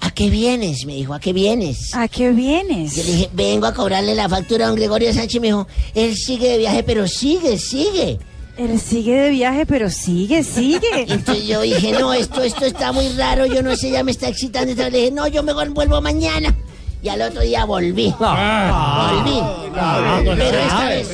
[0.00, 0.84] ¿a qué vienes?
[0.86, 1.94] Me dijo, ¿a qué vienes?
[1.94, 2.96] ¿A qué vienes?
[2.96, 5.40] Yo le dije, vengo a cobrarle la factura a don Gregorio Sánchez.
[5.40, 8.18] Me dijo, él sigue de viaje, pero sigue, sigue.
[8.56, 10.80] Él sigue de viaje, pero sigue, sigue.
[11.08, 14.28] Entonces yo dije, no, esto, esto está muy raro, yo no sé, ya me está
[14.28, 14.70] excitando.
[14.70, 16.54] Entonces le dije, no, yo mejor vuelvo mañana.
[17.02, 18.14] Y al otro día volví.
[18.18, 19.40] Volví.
[20.36, 21.08] pero esta vez,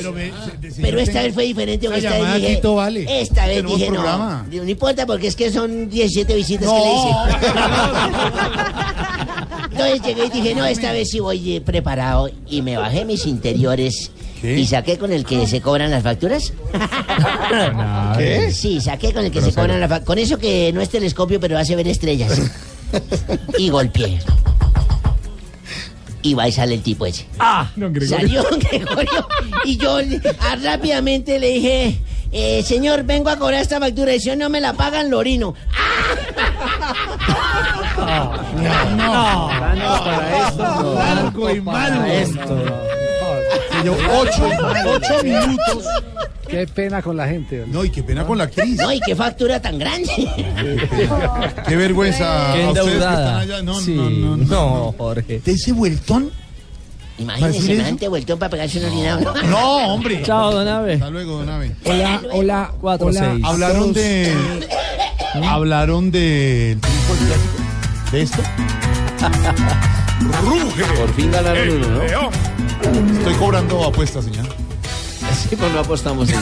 [0.81, 1.87] pero esta vez fue diferente.
[1.87, 3.21] Esta vez dije, vale.
[3.21, 4.45] esta vez Tenemos dije, no, programa.
[4.49, 7.09] digo, no importa porque es que son 17 visitas que le hice.
[9.71, 12.29] Entonces llegué y dije, no, esta vez sí voy eh, preparado.
[12.49, 14.11] Y me bajé mis interiores.
[14.43, 16.53] Y saqué con el que se cobran las facturas.
[18.17, 18.51] ¿Qué?
[18.51, 20.05] Sí, saqué con el que se cobran las facturas.
[20.05, 22.39] Con eso que no es telescopio, pero hace ver estrellas.
[23.57, 24.19] y golpeé.
[26.27, 27.25] Y va y sale el tipo ese.
[27.39, 28.43] Ah, don Gregorio.
[28.43, 29.27] Salió Gregorio.
[29.63, 29.97] Y yo
[30.41, 32.01] ah, rápidamente le dije,
[32.33, 34.13] eh, señor, vengo a cobrar esta factura.
[34.13, 35.53] Y si no me la pagan, lo orino.
[40.93, 42.03] Blanco y malo.
[43.71, 44.49] Se llevó ocho,
[44.85, 45.85] ocho minutos.
[46.47, 47.65] Qué pena con la gente.
[47.67, 48.77] No, y qué pena con la actriz.
[48.77, 50.09] No, y qué factura tan grande.
[51.67, 52.53] Qué vergüenza.
[52.53, 53.41] Qué que endeudada.
[53.41, 53.61] están allá.
[53.63, 54.45] No, Sí, no, no, no.
[54.45, 55.41] no, Jorge.
[55.43, 56.31] ¿De ese vueltón?
[57.19, 59.33] Imagínese, semejante vueltón para pegarse un orinado.
[59.45, 60.21] No, hombre.
[60.23, 60.93] Chao, don Abe.
[60.93, 61.75] Hasta luego, don Abe.
[61.85, 63.31] Hola, hola, Cuatro, hola.
[63.33, 63.43] seis.
[63.45, 64.33] Hablaron de.
[65.43, 68.11] Hablaron del triunfo del clásico.
[68.11, 68.41] de esto.
[70.43, 70.83] Ruge.
[70.95, 73.17] Por fin ganaron uno, ¿no?
[73.17, 74.45] Estoy cobrando apuestas, señor.
[75.49, 76.29] Sí, pues no apostamos.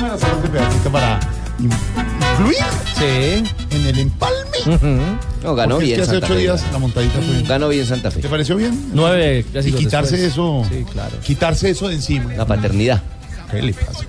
[0.00, 1.20] Bueno, solo este pedacito para
[1.58, 2.56] in- influir
[2.98, 3.44] Sí.
[3.70, 5.18] en el empalme.
[5.42, 6.40] No, ganó Porque es bien que hace Santa ocho Fe.
[6.40, 7.42] días la montadita fue.
[7.42, 8.20] Ganó bien Santa Fe.
[8.20, 8.90] ¿Te pareció bien?
[8.92, 10.32] Nueve Y quitarse después.
[10.32, 10.62] eso.
[10.68, 11.16] Sí, claro.
[11.24, 12.34] Quitarse eso de encima.
[12.34, 13.00] La paternidad.
[13.50, 14.04] ¿Qué le pasa?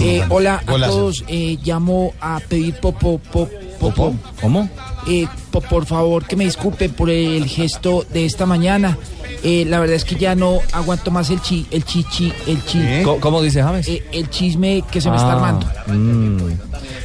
[0.00, 0.92] Eh, hola a Golazo.
[0.92, 3.48] todos, eh, llamo a pedir popo, popo,
[3.80, 4.14] popo.
[4.42, 4.68] ¿Cómo?
[5.06, 5.26] Eh,
[5.60, 8.98] po- por favor que me disculpen por el gesto de esta mañana.
[9.44, 12.80] Eh, la verdad es que ya no aguanto más el chi, el chichi, el chi.
[13.04, 13.86] ¿Cómo, cómo dice James?
[13.88, 15.66] Eh, el chisme que se me está Ah, armando.
[15.86, 16.38] mm.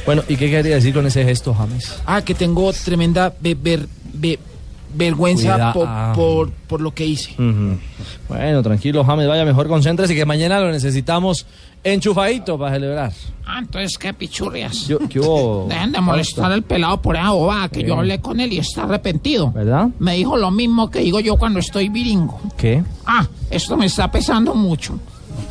[0.04, 1.94] Bueno, ¿y qué quería decir con ese gesto, James?
[2.06, 4.38] Ah, que tengo tremenda ve- ver- ve-
[4.96, 7.34] vergüenza por, por lo que hice.
[8.28, 11.46] Bueno, tranquilo, James, vaya mejor concéntrese que mañana lo necesitamos
[11.84, 13.12] enchufadito para celebrar.
[13.46, 14.88] Ah, entonces, ¿qué pichurrias?
[14.88, 15.66] Yo- ¿Qué hubo?
[15.68, 18.84] Dejen de molestar al pelado por esa bobada, que yo hablé con él y está
[18.84, 19.52] arrepentido.
[19.52, 19.88] ¿Verdad?
[19.98, 22.40] Me dijo lo mismo que digo yo cuando estoy viringo.
[22.56, 22.82] ¿Qué?
[23.06, 24.98] Ah, esto me está pesando mucho.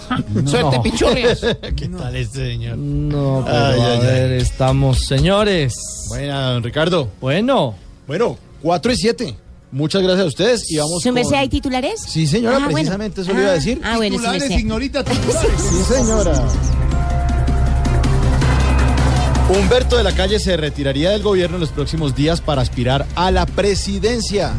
[0.46, 0.82] Suerte, No.
[0.84, 1.42] pichurrias.
[1.76, 2.78] ¿Qué tal este señor?
[2.78, 5.76] No, pero Ay, a ay, ver, estamos, señores.
[6.10, 7.10] Buena, don Ricardo.
[7.22, 7.76] Bueno.
[8.08, 9.36] Bueno, 4 y 7.
[9.74, 12.00] Muchas gracias a ustedes y vamos ¿Su merced con- hay titulares?
[12.08, 12.74] Sí, señora, Ah, bueno.
[12.76, 13.82] precisamente eso le iba a decir.
[13.84, 14.60] Ah, bueno, Titulares, merced.
[14.60, 15.52] ignorita, titulares.
[15.62, 16.44] Sí, señora.
[19.50, 23.32] Humberto de la Calle se retiraría del gobierno en los próximos días para aspirar a
[23.32, 24.52] la presidencia.